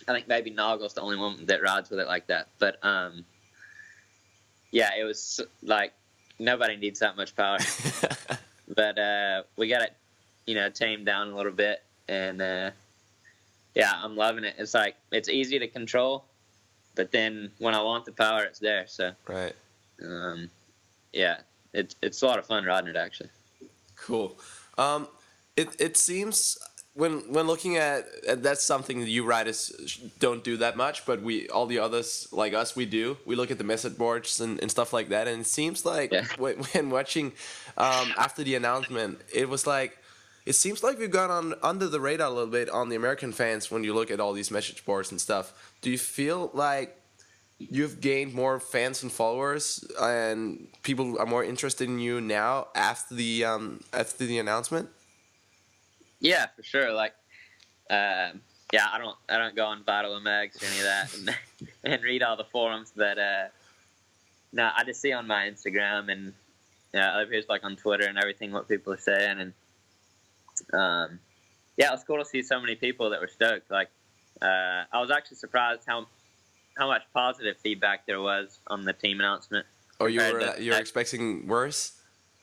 I 0.08 0.12
think 0.12 0.26
maybe 0.26 0.50
Nagl's 0.50 0.94
the 0.94 1.00
only 1.00 1.16
one 1.16 1.46
that 1.46 1.62
rides 1.62 1.88
with 1.88 2.00
it 2.00 2.06
like 2.06 2.26
that. 2.26 2.48
But 2.58 2.84
um, 2.84 3.24
yeah, 4.72 4.90
it 4.98 5.04
was 5.04 5.40
like 5.62 5.92
nobody 6.38 6.76
needs 6.76 6.98
that 6.98 7.16
much 7.16 7.36
power. 7.36 7.58
but 8.74 8.98
uh, 8.98 9.42
we 9.56 9.68
got 9.68 9.82
it, 9.82 9.92
you 10.46 10.54
know, 10.56 10.68
tamed 10.68 11.06
down 11.06 11.28
a 11.28 11.36
little 11.36 11.52
bit, 11.52 11.82
and 12.08 12.42
uh, 12.42 12.70
yeah, 13.74 13.92
I'm 13.94 14.16
loving 14.16 14.44
it. 14.44 14.56
It's 14.58 14.74
like 14.74 14.96
it's 15.12 15.28
easy 15.28 15.60
to 15.60 15.68
control, 15.68 16.24
but 16.96 17.12
then 17.12 17.52
when 17.58 17.74
I 17.74 17.82
want 17.82 18.04
the 18.04 18.12
power, 18.12 18.42
it's 18.42 18.58
there. 18.58 18.86
So 18.88 19.12
right. 19.28 19.54
um, 20.02 20.50
yeah, 21.12 21.36
it's 21.72 21.94
it's 22.02 22.22
a 22.22 22.26
lot 22.26 22.40
of 22.40 22.46
fun 22.46 22.64
riding 22.64 22.90
it 22.90 22.96
actually. 22.96 23.30
Cool. 24.06 24.36
Um, 24.78 25.08
it 25.56 25.68
it 25.78 25.96
seems 25.96 26.58
when 26.94 27.20
when 27.32 27.46
looking 27.46 27.76
at 27.76 28.04
that's 28.42 28.62
something 28.62 29.00
that 29.00 29.08
you 29.08 29.24
writers 29.24 29.72
don't 30.18 30.44
do 30.44 30.56
that 30.58 30.76
much, 30.76 31.06
but 31.06 31.22
we 31.22 31.48
all 31.48 31.66
the 31.66 31.78
others 31.78 32.28
like 32.32 32.52
us 32.54 32.76
we 32.76 32.86
do. 32.86 33.16
We 33.26 33.34
look 33.36 33.50
at 33.50 33.58
the 33.58 33.64
message 33.64 33.96
boards 33.96 34.40
and, 34.40 34.60
and 34.60 34.70
stuff 34.70 34.92
like 34.92 35.08
that, 35.10 35.28
and 35.28 35.40
it 35.42 35.46
seems 35.46 35.84
like 35.84 36.12
Yeah. 36.12 36.26
when, 36.38 36.56
when 36.56 36.90
watching 36.90 37.32
um, 37.76 38.12
after 38.18 38.42
the 38.44 38.54
announcement, 38.54 39.20
it 39.32 39.48
was 39.48 39.66
like. 39.66 39.98
It 40.44 40.54
seems 40.56 40.82
like 40.82 40.98
we've 40.98 41.08
gone 41.08 41.30
on 41.30 41.54
under 41.62 41.86
the 41.86 42.00
radar 42.00 42.26
a 42.26 42.30
little 42.30 42.50
bit 42.50 42.68
on 42.68 42.88
the 42.88 42.96
American 42.96 43.30
fans 43.30 43.70
when 43.70 43.84
you 43.84 43.94
look 43.94 44.10
at 44.10 44.18
all 44.18 44.32
these 44.32 44.50
message 44.50 44.84
boards 44.84 45.12
and 45.12 45.20
stuff. 45.20 45.52
Do 45.82 45.88
you 45.88 45.98
feel 45.98 46.50
like 46.52 46.98
you've 47.70 48.00
gained 48.00 48.34
more 48.34 48.58
fans 48.60 49.02
and 49.02 49.12
followers, 49.12 49.84
and 50.00 50.68
people 50.82 51.18
are 51.18 51.26
more 51.26 51.44
interested 51.44 51.88
in 51.88 51.98
you 51.98 52.20
now 52.20 52.68
after 52.74 53.14
the 53.14 53.44
um, 53.44 53.80
after 53.92 54.24
the 54.26 54.38
announcement? 54.38 54.88
Yeah, 56.20 56.46
for 56.56 56.62
sure. 56.62 56.92
Like, 56.92 57.14
um 57.90 58.40
yeah, 58.72 58.86
I 58.90 58.98
don't 58.98 59.16
I 59.28 59.36
don't 59.36 59.54
go 59.54 59.66
on 59.66 59.84
Vital 59.84 60.18
Mags 60.20 60.60
or 60.62 60.66
any 60.66 60.78
of 60.78 60.84
that 60.84 61.14
and, 61.14 61.68
and 61.84 62.02
read 62.02 62.22
all 62.22 62.36
the 62.36 62.44
forums, 62.44 62.90
but 62.96 63.18
uh, 63.18 63.44
no, 64.52 64.70
I 64.74 64.82
just 64.84 65.00
see 65.00 65.12
on 65.12 65.26
my 65.26 65.44
Instagram 65.44 66.10
and 66.10 66.32
yeah, 66.94 67.20
over 67.20 67.30
here's 67.30 67.48
like 67.48 67.64
on 67.64 67.76
Twitter 67.76 68.06
and 68.06 68.18
everything 68.18 68.50
what 68.50 68.68
people 68.68 68.92
are 68.92 68.98
saying, 68.98 69.40
and 69.40 69.52
um, 70.72 71.18
yeah, 71.76 71.88
it 71.88 71.92
was 71.92 72.04
cool 72.04 72.18
to 72.18 72.24
see 72.24 72.42
so 72.42 72.58
many 72.60 72.74
people 72.74 73.10
that 73.10 73.20
were 73.20 73.28
stoked. 73.28 73.70
Like, 73.70 73.88
uh, 74.40 74.84
I 74.90 75.00
was 75.00 75.10
actually 75.10 75.36
surprised 75.36 75.82
how 75.86 76.06
how 76.76 76.86
much 76.86 77.02
positive 77.12 77.56
feedback 77.58 78.06
there 78.06 78.20
was 78.20 78.58
on 78.66 78.82
the 78.84 78.92
team 78.92 79.20
announcement. 79.20 79.66
Or 80.00 80.08
you 80.08 80.20
were 80.20 80.40
to- 80.40 80.62
you're 80.62 80.78
expecting 80.78 81.46
worse? 81.46 82.00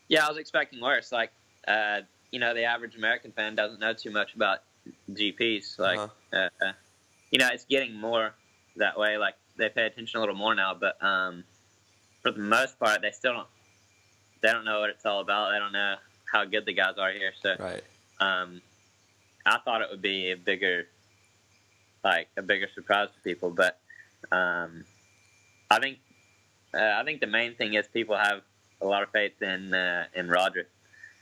Yeah, 0.07 0.25
I 0.25 0.29
was 0.29 0.37
expecting 0.37 0.79
worse. 0.81 1.11
Like, 1.11 1.31
uh, 1.67 2.01
you 2.31 2.39
know, 2.39 2.53
the 2.53 2.63
average 2.63 2.95
American 2.95 3.31
fan 3.31 3.55
doesn't 3.55 3.79
know 3.79 3.93
too 3.93 4.11
much 4.11 4.35
about 4.35 4.63
GPs. 5.11 5.77
Like, 5.79 5.99
Uh-huh. 5.99 6.49
uh, 6.61 6.73
you 7.31 7.39
know, 7.39 7.47
it's 7.49 7.65
getting 7.65 7.93
more 7.95 8.33
that 8.75 8.97
way. 8.97 9.17
Like, 9.17 9.35
they 9.57 9.69
pay 9.69 9.85
attention 9.85 10.17
a 10.17 10.19
little 10.21 10.35
more 10.35 10.55
now, 10.55 10.73
but 10.73 11.01
um, 11.03 11.43
for 12.21 12.31
the 12.31 12.39
most 12.39 12.79
part, 12.79 13.01
they 13.01 13.11
still 13.11 13.33
don't. 13.33 13.47
They 14.41 14.51
don't 14.51 14.63
know 14.63 14.79
what 14.79 14.89
it's 14.89 15.05
all 15.05 15.19
about. 15.19 15.51
They 15.51 15.59
don't 15.59 15.73
know 15.73 15.97
how 16.31 16.45
good 16.45 16.65
the 16.65 16.71
guys 16.73 16.97
are 16.97 17.11
here. 17.11 17.33
So, 17.41 17.55
Right. 17.59 17.83
um, 18.21 18.61
I 19.45 19.57
thought 19.59 19.81
it 19.81 19.89
would 19.89 20.01
be 20.01 20.31
a 20.31 20.37
bigger, 20.37 20.87
like 22.05 22.29
a 22.37 22.41
bigger 22.41 22.69
surprise 22.73 23.09
to 23.13 23.19
people. 23.21 23.49
But 23.49 23.78
um, 24.31 24.83
I 25.69 25.79
think 25.79 25.99
uh, 26.73 26.95
I 26.97 27.03
think 27.03 27.21
the 27.21 27.27
main 27.27 27.55
thing 27.55 27.73
is 27.73 27.87
people 27.87 28.15
have 28.17 28.41
a 28.81 28.85
lot 28.85 29.03
of 29.03 29.09
faith 29.09 29.41
in 29.41 29.73
uh, 29.73 30.05
in 30.13 30.27
Roger. 30.29 30.67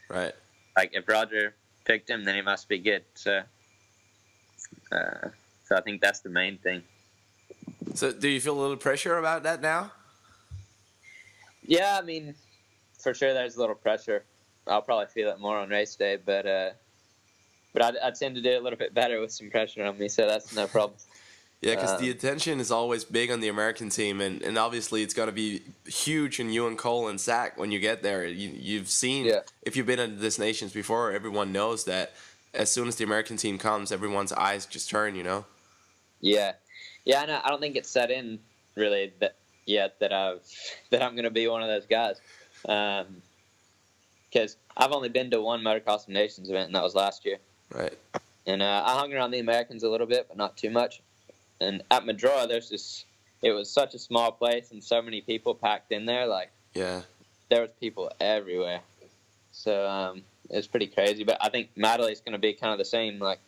Right. 0.09 0.33
Like 0.75 0.91
if 0.93 1.07
Roger 1.07 1.53
picked 1.85 2.09
him, 2.09 2.23
then 2.23 2.35
he 2.35 2.41
must 2.41 2.69
be 2.69 2.77
good. 2.77 3.03
So, 3.15 3.41
uh, 4.91 5.29
so 5.65 5.75
I 5.75 5.81
think 5.81 6.01
that's 6.01 6.19
the 6.19 6.29
main 6.29 6.57
thing. 6.57 6.83
So 7.95 8.11
do 8.11 8.27
you 8.27 8.39
feel 8.39 8.57
a 8.57 8.61
little 8.61 8.77
pressure 8.77 9.17
about 9.17 9.43
that 9.43 9.61
now? 9.61 9.91
Yeah, 11.65 11.97
I 11.99 12.05
mean, 12.05 12.35
for 12.99 13.13
sure, 13.13 13.33
there's 13.33 13.57
a 13.57 13.59
little 13.59 13.75
pressure. 13.75 14.23
I'll 14.67 14.81
probably 14.81 15.07
feel 15.07 15.29
it 15.29 15.39
more 15.39 15.57
on 15.57 15.69
race 15.69 15.95
day, 15.95 16.17
but 16.23 16.45
uh, 16.45 16.69
but 17.73 17.81
I, 17.81 18.07
I 18.07 18.11
tend 18.11 18.35
to 18.35 18.41
do 18.41 18.57
a 18.57 18.61
little 18.61 18.77
bit 18.77 18.93
better 18.93 19.19
with 19.19 19.31
some 19.31 19.49
pressure 19.49 19.83
on 19.85 19.97
me, 19.97 20.07
so 20.09 20.27
that's 20.27 20.55
no 20.55 20.67
problem. 20.67 20.97
Yeah, 21.61 21.73
because 21.73 21.93
um, 21.93 22.01
the 22.01 22.11
attention 22.11 22.59
is 22.59 22.69
always 22.69 23.03
big 23.03 23.31
on 23.31 23.39
the 23.39 23.47
American 23.47 23.89
team, 23.89 24.21
and, 24.21 24.43
and 24.43 24.57
obviously 24.59 25.01
it's 25.01 25.15
going 25.15 25.27
to 25.27 25.33
be 25.33 25.63
huge 25.85 26.39
in 26.39 26.51
you 26.51 26.67
and 26.67 26.77
Cole 26.77 27.07
and 27.07 27.19
Zach 27.19 27.57
when 27.57 27.71
you 27.71 27.79
get 27.79 28.03
there. 28.03 28.25
You, 28.25 28.51
you've 28.53 28.89
seen, 28.89 29.25
yeah. 29.25 29.39
if 29.63 29.75
you've 29.75 29.87
been 29.87 29.99
at 29.99 30.19
this 30.19 30.37
nations 30.37 30.71
before, 30.71 31.11
everyone 31.11 31.51
knows 31.51 31.85
that 31.85 32.13
as 32.53 32.71
soon 32.71 32.87
as 32.87 32.95
the 32.97 33.03
American 33.03 33.37
team 33.37 33.57
comes, 33.57 33.91
everyone's 33.91 34.31
eyes 34.33 34.67
just 34.67 34.89
turn, 34.89 35.15
you 35.15 35.23
know? 35.23 35.45
Yeah. 36.21 36.53
Yeah, 37.05 37.25
I, 37.27 37.47
I 37.47 37.49
don't 37.49 37.59
think 37.59 37.75
it's 37.75 37.89
set 37.89 38.11
in 38.11 38.39
really 38.75 39.13
that 39.19 39.35
yet 39.65 39.99
that 39.99 40.13
I've 40.13 40.41
that 40.91 41.01
I'm 41.01 41.13
going 41.13 41.23
to 41.23 41.31
be 41.31 41.47
one 41.47 41.61
of 41.61 41.67
those 41.67 41.85
guys. 41.85 42.21
Because 42.61 43.05
um, 44.53 44.57
I've 44.75 44.91
only 44.91 45.09
been 45.09 45.31
to 45.31 45.41
one 45.41 45.61
Motocross 45.61 46.07
Nations 46.07 46.49
event, 46.49 46.67
and 46.67 46.75
that 46.75 46.83
was 46.83 46.95
last 46.95 47.25
year. 47.25 47.37
Right. 47.73 47.97
And 48.45 48.61
uh, 48.61 48.83
I 48.85 48.93
hung 48.93 49.13
around 49.13 49.31
the 49.31 49.39
Americans 49.39 49.83
a 49.83 49.89
little 49.89 50.07
bit, 50.07 50.27
but 50.27 50.37
not 50.37 50.55
too 50.55 50.69
much. 50.69 51.01
And 51.59 51.83
at 51.91 52.03
Maggiora, 52.03 52.47
there's 52.47 52.69
this. 52.69 53.05
It 53.41 53.51
was 53.51 53.69
such 53.69 53.93
a 53.93 53.99
small 53.99 54.31
place, 54.31 54.71
and 54.71 54.83
so 54.83 55.01
many 55.01 55.21
people 55.21 55.53
packed 55.55 55.91
in 55.91 56.05
there. 56.05 56.25
Like, 56.25 56.51
yeah, 56.73 57.01
there 57.49 57.61
was 57.61 57.69
people 57.79 58.11
everywhere. 58.19 58.81
So 59.51 59.87
um, 59.87 60.23
it 60.49 60.55
was 60.55 60.67
pretty 60.67 60.87
crazy. 60.87 61.23
But 61.23 61.37
I 61.41 61.49
think 61.49 61.69
Matterley's 61.75 62.21
going 62.21 62.33
to 62.33 62.39
be 62.39 62.53
kind 62.53 62.73
of 62.73 62.79
the 62.79 62.85
same. 62.85 63.19
Like, 63.19 63.39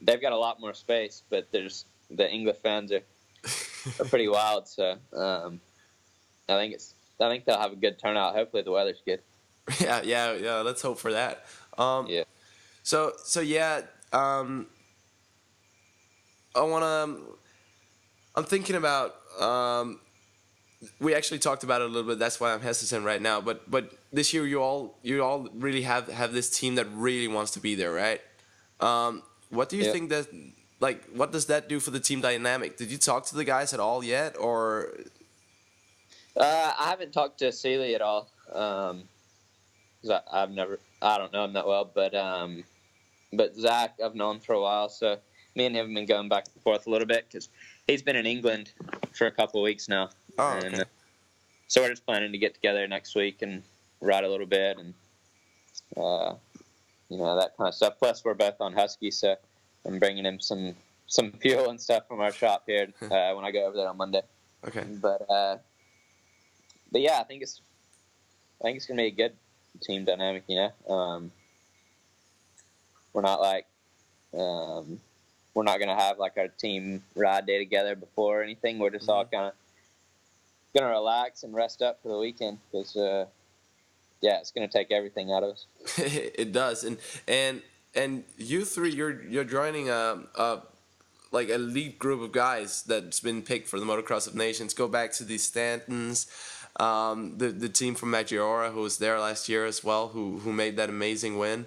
they've 0.00 0.20
got 0.20 0.32
a 0.32 0.38
lot 0.38 0.60
more 0.60 0.74
space, 0.74 1.22
but 1.30 1.48
there's 1.50 1.84
the 2.10 2.30
English 2.30 2.58
fans 2.58 2.92
are 2.92 3.02
are 4.00 4.04
pretty 4.06 4.28
wild. 4.28 4.68
So 4.68 4.96
um, 5.12 5.60
I 6.48 6.58
think 6.58 6.74
it's 6.74 6.94
I 7.20 7.28
think 7.28 7.44
they'll 7.44 7.58
have 7.58 7.72
a 7.72 7.76
good 7.76 7.98
turnout. 7.98 8.34
Hopefully 8.34 8.62
the 8.62 8.72
weather's 8.72 9.02
good. 9.04 9.20
Yeah, 9.80 10.02
yeah, 10.04 10.32
yeah. 10.34 10.54
Let's 10.56 10.82
hope 10.82 10.98
for 10.98 11.12
that. 11.12 11.46
Um, 11.78 12.06
yeah. 12.06 12.24
So 12.82 13.12
so 13.24 13.40
yeah. 13.40 13.82
Um, 14.12 14.66
I 16.54 16.62
wanna. 16.62 17.16
I'm 18.36 18.44
thinking 18.44 18.76
about. 18.76 19.14
Um, 19.40 20.00
we 21.00 21.14
actually 21.14 21.38
talked 21.38 21.64
about 21.64 21.80
it 21.80 21.84
a 21.84 21.88
little 21.88 22.08
bit. 22.08 22.18
That's 22.18 22.38
why 22.38 22.52
I'm 22.52 22.60
hesitant 22.60 23.04
right 23.04 23.20
now. 23.20 23.40
But 23.40 23.70
but 23.70 23.92
this 24.12 24.34
year 24.34 24.46
you 24.46 24.62
all 24.62 24.98
you 25.02 25.22
all 25.22 25.48
really 25.54 25.82
have 25.82 26.08
have 26.08 26.32
this 26.32 26.50
team 26.50 26.74
that 26.76 26.86
really 26.92 27.28
wants 27.28 27.52
to 27.52 27.60
be 27.60 27.74
there, 27.74 27.92
right? 27.92 28.20
Um, 28.80 29.22
what 29.50 29.68
do 29.68 29.76
you 29.76 29.90
think 29.92 30.10
that 30.10 30.26
like 30.80 31.04
what 31.14 31.32
does 31.32 31.46
that 31.46 31.68
do 31.68 31.80
for 31.80 31.90
the 31.90 32.00
team 32.00 32.20
dynamic? 32.20 32.76
Did 32.76 32.90
you 32.90 32.98
talk 32.98 33.24
to 33.26 33.34
the 33.34 33.44
guys 33.44 33.72
at 33.72 33.80
all 33.80 34.04
yet, 34.04 34.36
or? 34.38 34.90
Uh, 36.36 36.72
I 36.78 36.90
haven't 36.90 37.12
talked 37.12 37.38
to 37.38 37.52
Seely 37.52 37.94
at 37.94 38.02
all. 38.02 38.28
Um, 38.52 39.04
I, 40.10 40.40
have 40.40 40.50
never, 40.50 40.80
I 41.00 41.16
don't 41.16 41.32
know 41.32 41.44
him 41.44 41.52
that 41.52 41.66
well, 41.66 41.88
but 41.92 42.14
um, 42.14 42.64
but 43.32 43.54
Zach 43.54 43.94
I've 44.04 44.14
known 44.14 44.40
for 44.40 44.54
a 44.54 44.60
while, 44.60 44.88
so 44.88 45.18
me 45.54 45.66
and 45.66 45.76
him 45.76 45.86
have 45.86 45.94
been 45.94 46.06
going 46.06 46.28
back 46.28 46.46
and 46.52 46.62
forth 46.62 46.86
a 46.86 46.90
little 46.90 47.06
bit 47.06 47.26
because 47.28 47.48
he's 47.86 48.02
been 48.02 48.16
in 48.16 48.26
England 48.26 48.72
for 49.12 49.26
a 49.26 49.30
couple 49.30 49.60
of 49.60 49.64
weeks 49.64 49.88
now. 49.88 50.10
Oh, 50.38 50.56
okay. 50.56 50.66
and, 50.66 50.80
uh, 50.80 50.84
so 51.68 51.82
we're 51.82 51.90
just 51.90 52.04
planning 52.04 52.32
to 52.32 52.38
get 52.38 52.54
together 52.54 52.86
next 52.86 53.14
week 53.14 53.42
and 53.42 53.62
ride 54.00 54.24
a 54.24 54.28
little 54.28 54.46
bit 54.46 54.78
and 54.78 54.94
uh, 55.96 56.34
you 57.08 57.18
know 57.18 57.36
that 57.38 57.56
kind 57.56 57.68
of 57.68 57.74
stuff. 57.74 57.94
Plus, 57.98 58.24
we're 58.24 58.34
both 58.34 58.60
on 58.60 58.72
Husky, 58.72 59.10
so 59.10 59.36
I'm 59.84 59.98
bringing 59.98 60.24
him 60.24 60.40
some 60.40 60.74
some 61.06 61.32
fuel 61.40 61.70
and 61.70 61.80
stuff 61.80 62.08
from 62.08 62.20
our 62.20 62.32
shop 62.32 62.64
here 62.66 62.88
uh, 63.02 63.32
when 63.34 63.44
I 63.44 63.50
go 63.50 63.66
over 63.66 63.76
there 63.76 63.88
on 63.88 63.96
Monday. 63.96 64.22
Okay. 64.66 64.84
But 65.00 65.28
uh, 65.30 65.58
but 66.90 67.00
yeah, 67.00 67.20
I 67.20 67.24
think 67.24 67.42
it's 67.42 67.60
I 68.60 68.64
think 68.64 68.76
it's 68.76 68.86
gonna 68.86 69.02
be 69.02 69.08
a 69.08 69.10
good 69.10 69.34
team 69.80 70.04
dynamic. 70.04 70.44
You 70.48 70.70
know, 70.88 70.94
um, 70.94 71.32
we're 73.12 73.22
not 73.22 73.40
like 73.40 73.66
um, 74.36 75.00
we're 75.54 75.62
not 75.62 75.78
gonna 75.78 75.98
have 75.98 76.18
like 76.18 76.36
our 76.36 76.48
team 76.48 77.02
ride 77.14 77.46
day 77.46 77.58
together 77.58 77.94
before 77.94 78.40
or 78.40 78.42
anything. 78.42 78.78
We're 78.78 78.90
just 78.90 79.04
mm-hmm. 79.04 79.12
all 79.12 79.24
kind 79.24 79.46
of 79.46 79.52
gonna 80.74 80.90
relax 80.90 81.44
and 81.44 81.54
rest 81.54 81.80
up 81.80 82.02
for 82.02 82.08
the 82.08 82.18
weekend 82.18 82.58
because 82.70 82.96
uh, 82.96 83.26
yeah, 84.20 84.38
it's 84.40 84.50
gonna 84.50 84.68
take 84.68 84.90
everything 84.90 85.32
out 85.32 85.42
of 85.42 85.50
us. 85.50 85.66
it 85.98 86.52
does, 86.52 86.84
and 86.84 86.98
and 87.28 87.62
and 87.94 88.24
you 88.36 88.64
three, 88.64 88.90
you're 88.90 89.22
you're 89.24 89.44
joining 89.44 89.88
a, 89.88 90.22
a 90.34 90.60
like 91.30 91.48
elite 91.48 91.98
group 91.98 92.20
of 92.20 92.32
guys 92.32 92.82
that's 92.82 93.20
been 93.20 93.42
picked 93.42 93.68
for 93.68 93.78
the 93.78 93.86
Motocross 93.86 94.26
of 94.26 94.34
Nations. 94.34 94.74
Go 94.74 94.88
back 94.88 95.12
to 95.12 95.24
the 95.24 95.36
Stantons, 95.36 96.26
um, 96.80 97.38
the 97.38 97.48
the 97.48 97.68
team 97.68 97.94
from 97.94 98.10
Maggiora 98.10 98.72
who 98.72 98.80
was 98.80 98.98
there 98.98 99.20
last 99.20 99.48
year 99.48 99.64
as 99.64 99.84
well, 99.84 100.08
who 100.08 100.38
who 100.38 100.52
made 100.52 100.76
that 100.76 100.88
amazing 100.88 101.38
win. 101.38 101.66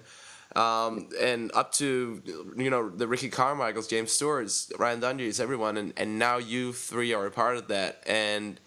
Um, 0.56 1.10
and 1.20 1.52
up 1.54 1.72
to 1.72 2.22
you 2.56 2.70
know 2.70 2.88
the 2.88 3.06
Ricky 3.06 3.28
Carmichaels, 3.28 3.86
James 3.86 4.12
Stewart's, 4.12 4.72
Ryan 4.78 5.00
Dungey's, 5.00 5.40
everyone, 5.40 5.76
and, 5.76 5.92
and 5.96 6.18
now 6.18 6.38
you 6.38 6.72
three 6.72 7.12
are 7.12 7.26
a 7.26 7.30
part 7.30 7.56
of 7.56 7.68
that. 7.68 8.02
And 8.06 8.58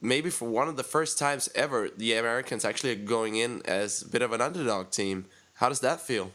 maybe 0.00 0.28
for 0.28 0.48
one 0.48 0.68
of 0.68 0.76
the 0.76 0.84
first 0.84 1.18
times 1.18 1.48
ever, 1.54 1.88
the 1.88 2.14
Americans 2.14 2.64
actually 2.64 2.92
are 2.92 3.06
going 3.06 3.36
in 3.36 3.62
as 3.64 4.02
a 4.02 4.08
bit 4.08 4.20
of 4.20 4.32
an 4.32 4.42
underdog 4.42 4.90
team. 4.90 5.24
How 5.54 5.70
does 5.70 5.80
that 5.80 6.00
feel? 6.00 6.32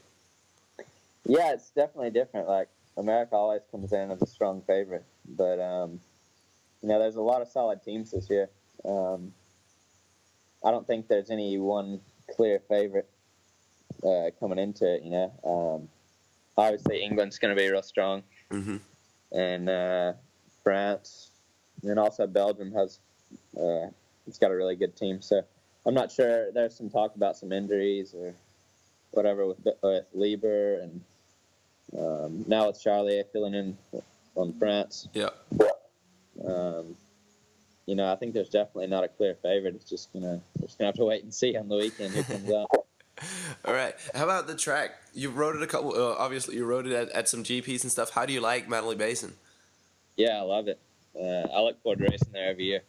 Yeah, 1.25 1.53
it's 1.53 1.69
definitely 1.69 2.09
different. 2.09 2.47
Like 2.47 2.69
America 2.97 3.35
always 3.35 3.61
comes 3.69 3.93
in 3.93 4.09
as 4.09 4.23
a 4.23 4.27
strong 4.27 4.63
favorite, 4.65 5.05
but 5.37 5.59
um, 5.59 5.99
you 6.81 6.89
know, 6.89 6.97
there's 6.97 7.15
a 7.15 7.21
lot 7.21 7.43
of 7.43 7.47
solid 7.47 7.83
teams 7.83 8.09
this 8.09 8.27
year. 8.27 8.49
Um, 8.83 9.33
I 10.65 10.71
don't 10.71 10.87
think 10.87 11.07
there's 11.07 11.29
any 11.29 11.59
one 11.59 12.01
clear 12.35 12.59
favorite 12.67 13.09
uh, 14.05 14.31
coming 14.39 14.59
into 14.59 14.95
it. 14.95 15.03
You 15.03 15.11
know, 15.11 15.31
um, 15.43 15.89
obviously 16.57 17.03
England's 17.03 17.39
going 17.39 17.55
to 17.55 17.61
be 17.61 17.69
real 17.69 17.83
strong, 17.83 18.23
mm-hmm. 18.51 18.77
and 19.31 19.69
uh, 19.69 20.13
France, 20.63 21.31
and 21.83 21.99
also 21.99 22.27
Belgium 22.27 22.71
has 22.73 22.99
uh, 23.57 23.87
it's 24.27 24.37
got 24.37 24.51
a 24.51 24.55
really 24.55 24.75
good 24.75 24.95
team. 24.95 25.21
So 25.21 25.41
I'm 25.85 25.93
not 25.93 26.11
sure. 26.11 26.51
There's 26.51 26.75
some 26.75 26.89
talk 26.89 27.15
about 27.15 27.37
some 27.37 27.51
injuries 27.51 28.13
or 28.13 28.33
whatever 29.11 29.45
with, 29.45 29.57
with 29.81 30.05
Lieber 30.13 30.75
and 30.75 31.01
um, 31.97 32.45
now 32.47 32.69
it's 32.69 32.81
Charlie 32.81 33.23
filling 33.33 33.53
in 33.53 33.77
on 34.35 34.53
France. 34.53 35.07
Yeah. 35.13 35.29
Um, 36.45 36.95
you 37.85 37.95
know, 37.95 38.11
I 38.11 38.15
think 38.15 38.33
there's 38.33 38.49
definitely 38.49 38.87
not 38.87 39.03
a 39.03 39.09
clear 39.09 39.35
favorite. 39.35 39.75
It's 39.75 39.89
just 39.89 40.13
gonna 40.13 40.39
we're 40.57 40.67
just 40.67 40.77
gonna 40.77 40.87
have 40.87 40.95
to 40.95 41.05
wait 41.05 41.23
and 41.23 41.33
see 41.33 41.57
on 41.57 41.67
the 41.67 41.75
weekend 41.75 42.13
who 42.13 42.23
comes 42.23 42.51
out. 42.51 42.80
All 43.65 43.73
right. 43.73 43.95
How 44.13 44.23
about 44.23 44.47
the 44.47 44.55
track? 44.55 44.91
You 45.13 45.29
rode 45.29 45.55
it 45.55 45.63
a 45.63 45.67
couple. 45.67 45.93
Uh, 45.93 46.15
obviously, 46.17 46.55
you 46.55 46.65
rode 46.65 46.87
it 46.87 46.93
at, 46.93 47.09
at 47.09 47.29
some 47.29 47.43
GPs 47.43 47.83
and 47.83 47.91
stuff. 47.91 48.11
How 48.11 48.25
do 48.25 48.33
you 48.33 48.41
like 48.41 48.67
Matterley 48.67 48.97
Basin? 48.97 49.33
Yeah, 50.17 50.37
I 50.37 50.41
love 50.41 50.67
it. 50.67 50.79
Uh, 51.15 51.47
I 51.53 51.61
look 51.61 51.81
forward 51.81 51.99
to 51.99 52.05
racing 52.09 52.31
there 52.31 52.49
every 52.49 52.65
year 52.65 52.81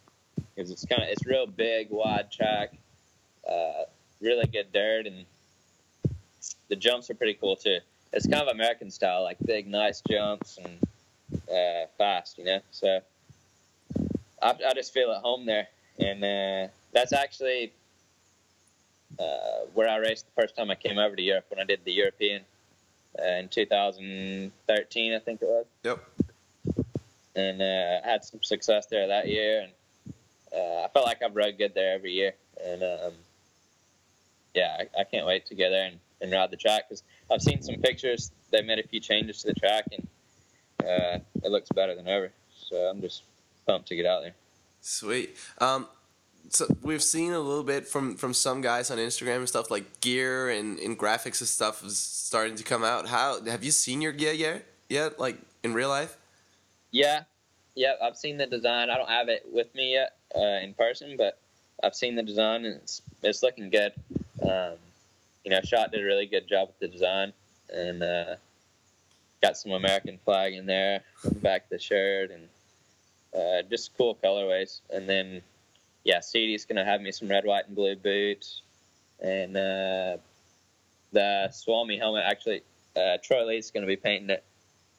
because 0.55 0.71
it's 0.71 0.85
kind 0.85 1.01
of 1.03 1.09
it's 1.09 1.25
real 1.25 1.45
big, 1.45 1.89
wide 1.89 2.31
track, 2.31 2.73
uh, 3.49 3.83
really 4.21 4.47
good 4.47 4.71
dirt, 4.71 5.07
and 5.07 5.25
the 6.69 6.75
jumps 6.75 7.09
are 7.09 7.15
pretty 7.15 7.33
cool 7.33 7.55
too 7.55 7.79
it's 8.13 8.27
kind 8.27 8.47
of 8.47 8.47
American 8.49 8.91
style, 8.91 9.23
like 9.23 9.37
big, 9.43 9.67
nice 9.67 10.01
jumps 10.09 10.59
and 10.63 10.77
uh, 11.49 11.87
fast, 11.97 12.37
you 12.37 12.45
know. 12.45 12.59
So 12.71 13.01
I, 14.41 14.53
I, 14.67 14.73
just 14.75 14.93
feel 14.93 15.11
at 15.11 15.21
home 15.21 15.45
there, 15.45 15.67
and 15.97 16.23
uh, 16.23 16.71
that's 16.93 17.11
actually 17.11 17.73
uh, 19.19 19.65
where 19.73 19.89
I 19.89 19.97
raced 19.97 20.25
the 20.25 20.41
first 20.41 20.55
time 20.55 20.71
I 20.71 20.75
came 20.75 20.97
over 20.97 21.15
to 21.15 21.21
Europe 21.21 21.45
when 21.49 21.59
I 21.59 21.63
did 21.63 21.81
the 21.83 21.91
European 21.91 22.41
uh, 23.19 23.39
in 23.39 23.47
2013, 23.49 25.13
I 25.13 25.19
think 25.19 25.41
it 25.41 25.45
was. 25.45 25.65
Yep. 25.83 26.03
And 27.35 27.61
uh, 27.61 28.01
I 28.03 28.07
had 28.07 28.23
some 28.23 28.43
success 28.43 28.85
there 28.87 29.07
that 29.07 29.27
year, 29.27 29.61
and 29.61 30.13
uh, 30.55 30.83
I 30.83 30.87
felt 30.93 31.05
like 31.05 31.21
I've 31.23 31.35
rode 31.35 31.57
good 31.57 31.73
there 31.73 31.93
every 31.93 32.11
year, 32.11 32.33
and 32.63 32.83
um, 32.83 33.13
yeah, 34.53 34.77
I, 34.79 35.01
I 35.01 35.03
can't 35.03 35.25
wait 35.25 35.47
to 35.47 35.55
get 35.55 35.69
there 35.69 35.87
and, 35.87 35.99
and 36.21 36.31
ride 36.31 36.51
the 36.51 36.57
track 36.57 36.89
because 36.89 37.03
I've 37.31 37.41
seen 37.41 37.61
some 37.63 37.75
pictures. 37.75 38.31
They 38.51 38.61
made 38.61 38.79
a 38.79 38.87
few 38.87 38.99
changes 38.99 39.41
to 39.41 39.47
the 39.47 39.59
track, 39.59 39.85
and 39.91 40.07
uh, 40.81 41.19
it 41.43 41.51
looks 41.51 41.69
better 41.73 41.95
than 41.95 42.07
ever. 42.07 42.31
So 42.55 42.75
I'm 42.75 43.01
just 43.01 43.23
pumped 43.65 43.87
to 43.87 43.95
get 43.95 44.05
out 44.05 44.21
there. 44.21 44.35
Sweet. 44.81 45.35
Um, 45.59 45.87
so 46.49 46.67
we've 46.81 47.03
seen 47.03 47.33
a 47.33 47.39
little 47.39 47.63
bit 47.63 47.87
from 47.87 48.15
from 48.15 48.33
some 48.33 48.61
guys 48.61 48.91
on 48.91 48.97
Instagram 48.97 49.37
and 49.37 49.49
stuff 49.49 49.71
like 49.71 50.01
gear 50.01 50.49
and, 50.49 50.79
and 50.79 50.97
graphics 50.97 51.39
and 51.39 51.47
stuff 51.47 51.83
is 51.83 51.97
starting 51.97 52.55
to 52.55 52.63
come 52.63 52.83
out. 52.83 53.07
How 53.07 53.43
have 53.45 53.63
you 53.63 53.71
seen 53.71 54.01
your 54.01 54.11
gear 54.11 54.33
yet? 54.33 54.65
Yet, 54.89 55.19
like 55.19 55.37
in 55.63 55.73
real 55.73 55.89
life? 55.89 56.17
Yeah, 56.91 57.23
yeah. 57.75 57.93
I've 58.01 58.17
seen 58.17 58.37
the 58.37 58.45
design. 58.45 58.89
I 58.89 58.97
don't 58.97 59.09
have 59.09 59.29
it 59.29 59.45
with 59.51 59.73
me 59.73 59.93
yet 59.93 60.17
uh, 60.35 60.61
in 60.61 60.73
person, 60.73 61.15
but 61.17 61.39
I've 61.83 61.95
seen 61.95 62.15
the 62.15 62.23
design 62.23 62.65
and 62.65 62.75
it's 62.75 63.01
it's 63.21 63.43
looking 63.43 63.69
good. 63.69 63.93
Um, 64.41 64.73
you 65.43 65.51
know, 65.51 65.61
Shot 65.61 65.91
did 65.91 66.01
a 66.01 66.05
really 66.05 66.25
good 66.25 66.47
job 66.47 66.69
with 66.69 66.79
the 66.79 66.87
design 66.87 67.33
and 67.73 68.03
uh, 68.03 68.35
got 69.41 69.57
some 69.57 69.71
American 69.71 70.17
flag 70.23 70.53
in 70.53 70.65
there 70.65 71.01
back 71.41 71.69
the 71.69 71.79
shirt 71.79 72.31
and 72.31 72.47
uh, 73.35 73.67
just 73.69 73.95
cool 73.97 74.17
colorways. 74.23 74.79
And 74.89 75.07
then, 75.09 75.41
yeah, 76.03 76.19
Sidi's 76.19 76.65
going 76.65 76.75
to 76.77 76.85
have 76.85 77.01
me 77.01 77.11
some 77.11 77.27
red, 77.29 77.45
white, 77.45 77.67
and 77.67 77.75
blue 77.75 77.95
boots. 77.95 78.61
And 79.21 79.55
uh, 79.55 80.17
the 81.11 81.49
Suomy 81.51 81.97
helmet, 81.97 82.23
actually, 82.25 82.61
uh, 82.95 83.17
Troy 83.23 83.45
Lee's 83.45 83.71
going 83.71 83.83
to 83.83 83.87
be 83.87 83.95
painting 83.95 84.29
it. 84.29 84.43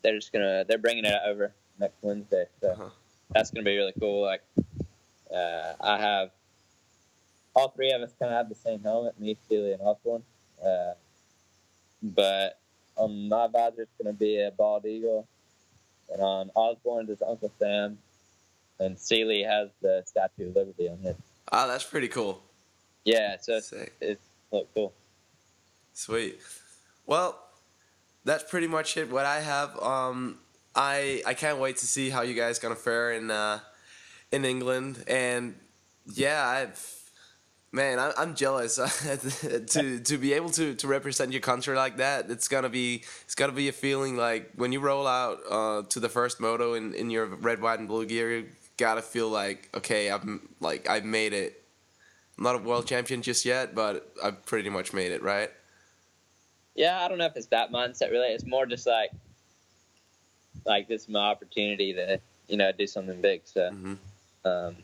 They're 0.02 0.14
just 0.18 0.32
gonna 0.32 0.64
they're 0.68 0.78
bringing 0.78 1.04
it 1.06 1.14
over 1.26 1.52
next 1.78 1.96
Wednesday, 2.02 2.44
so 2.60 2.72
Uh-huh. 2.72 2.88
that's 3.32 3.50
going 3.50 3.64
to 3.64 3.70
be 3.70 3.76
really 3.76 3.94
cool. 3.98 4.22
Like 4.22 4.42
uh, 5.34 5.72
I 5.80 5.98
have 5.98 6.30
all 7.56 7.68
three 7.70 7.90
of 7.92 8.02
us 8.02 8.12
kind 8.18 8.30
of 8.32 8.36
have 8.36 8.48
the 8.50 8.54
same 8.54 8.80
helmet, 8.82 9.18
me, 9.18 9.36
Seely, 9.48 9.72
and 9.72 9.80
Osborne. 9.80 10.22
Uh, 10.62 10.92
but 12.02 12.58
on 12.96 13.28
my 13.28 13.46
visor, 13.46 13.82
it's 13.82 13.94
going 14.02 14.14
to 14.14 14.18
be 14.18 14.40
a 14.42 14.50
bald 14.50 14.84
eagle, 14.84 15.26
and 16.12 16.20
on 16.20 16.50
Osborne's 16.54 17.08
is 17.10 17.22
Uncle 17.22 17.50
Sam, 17.58 17.98
and 18.80 18.98
Seely 18.98 19.42
has 19.42 19.68
the 19.82 20.02
Statue 20.06 20.48
of 20.50 20.56
Liberty 20.56 20.88
on 20.88 20.98
his. 20.98 21.16
Ah, 21.52 21.66
that's 21.66 21.84
pretty 21.84 22.08
cool. 22.08 22.42
Yeah, 23.04 23.37
so 23.40 23.60
Sick. 23.60 23.92
it's 24.00 24.24
look 24.50 24.68
cool. 24.74 24.92
Sweet. 25.92 26.38
Well, 27.06 27.38
that's 28.24 28.44
pretty 28.44 28.66
much 28.66 28.96
it. 28.96 29.10
What 29.10 29.26
I 29.26 29.40
have. 29.40 29.78
Um, 29.80 30.38
I 30.74 31.22
I 31.26 31.34
can't 31.34 31.58
wait 31.58 31.76
to 31.78 31.87
see 31.87 32.10
how 32.10 32.22
you 32.22 32.34
guys 32.34 32.58
gonna 32.58 32.74
fare 32.76 33.12
in 33.12 33.30
uh, 33.30 33.60
in 34.32 34.44
England, 34.44 35.04
and 35.06 35.54
yeah, 36.12 36.46
I've. 36.46 36.90
Man, 37.72 37.98
I- 37.98 38.12
I'm 38.16 38.37
jealous 38.37 38.76
to 39.70 39.98
to 39.98 40.16
be 40.18 40.32
able 40.32 40.50
to, 40.50 40.76
to 40.76 40.87
represent 40.87 41.32
your 41.32 41.40
country 41.40 41.74
like 41.76 41.96
that. 41.96 42.30
It's 42.30 42.46
gonna 42.46 42.68
be 42.68 43.02
it's 43.24 43.34
gonna 43.34 43.52
be 43.52 43.66
a 43.68 43.72
feeling 43.72 44.16
like 44.16 44.52
when 44.54 44.70
you 44.70 44.78
roll 44.78 45.08
out 45.08 45.40
uh, 45.50 45.82
to 45.88 45.98
the 45.98 46.08
first 46.08 46.38
moto 46.38 46.74
in, 46.74 46.94
in 46.94 47.10
your 47.10 47.26
red, 47.26 47.60
white, 47.60 47.80
and 47.80 47.88
blue 47.88 48.06
gear. 48.06 48.44
Gotta 48.76 49.02
feel 49.02 49.28
like 49.28 49.70
okay, 49.74 50.10
I'm 50.10 50.48
like 50.60 50.88
I've 50.88 51.04
made 51.04 51.32
it. 51.32 51.62
I'm 52.37 52.44
not 52.44 52.56
a 52.56 52.58
world 52.58 52.87
champion 52.87 53.22
just 53.22 53.44
yet, 53.44 53.74
but 53.74 54.12
I've 54.22 54.44
pretty 54.44 54.68
much 54.70 54.92
made 54.92 55.12
it, 55.12 55.22
right? 55.22 55.50
Yeah, 56.74 57.00
I 57.04 57.08
don't 57.08 57.18
know 57.18 57.26
if 57.26 57.37
it's 57.37 57.46
that 57.46 57.70
mindset 57.70 58.10
really. 58.10 58.28
It's 58.28 58.44
more 58.44 58.66
just 58.66 58.87
like 58.87 59.10
like 60.64 60.88
this 60.88 61.02
is 61.02 61.08
my 61.08 61.20
opportunity 61.20 61.92
to 61.94 62.20
you 62.48 62.56
know 62.56 62.72
do 62.72 62.87
something 62.87 63.20
big. 63.20 63.42
So 63.44 63.70
Mhm. 63.70 63.98
um, 64.44 64.76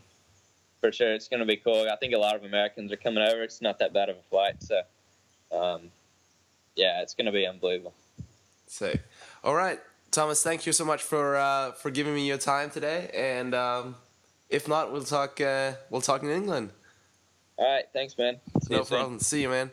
for 0.79 0.91
sure, 0.91 1.13
it's 1.13 1.27
going 1.27 1.41
to 1.41 1.45
be 1.45 1.57
cool. 1.57 1.87
I 1.91 1.95
think 1.97 2.13
a 2.13 2.17
lot 2.17 2.35
of 2.35 2.43
Americans 2.43 2.91
are 2.91 2.97
coming 2.97 3.23
over. 3.23 3.43
It's 3.43 3.61
not 3.61 3.77
that 3.79 3.93
bad 3.93 4.09
of 4.09 4.17
a 4.17 4.21
flight, 4.29 4.63
so 4.63 4.81
um, 5.51 5.91
yeah, 6.75 7.01
it's 7.01 7.13
going 7.13 7.25
to 7.27 7.31
be 7.31 7.45
unbelievable. 7.45 7.93
Sick. 8.67 9.01
All 9.43 9.53
right, 9.53 9.79
Thomas. 10.11 10.43
Thank 10.43 10.65
you 10.65 10.73
so 10.73 10.85
much 10.85 11.01
for 11.01 11.37
uh, 11.37 11.71
for 11.71 11.89
giving 11.89 12.13
me 12.13 12.27
your 12.27 12.37
time 12.37 12.69
today. 12.69 13.09
And 13.13 13.55
um, 13.55 13.95
if 14.49 14.67
not, 14.67 14.91
we'll 14.91 15.03
talk. 15.03 15.39
Uh, 15.41 15.73
we'll 15.89 16.01
talk 16.01 16.23
in 16.23 16.29
England. 16.29 16.71
All 17.57 17.65
right, 17.65 17.85
thanks, 17.93 18.17
man. 18.17 18.39
See 18.61 18.73
no 18.73 18.79
you 18.79 18.85
soon. 18.85 18.97
problem. 18.97 19.19
See 19.19 19.41
you, 19.41 19.49
man. 19.49 19.71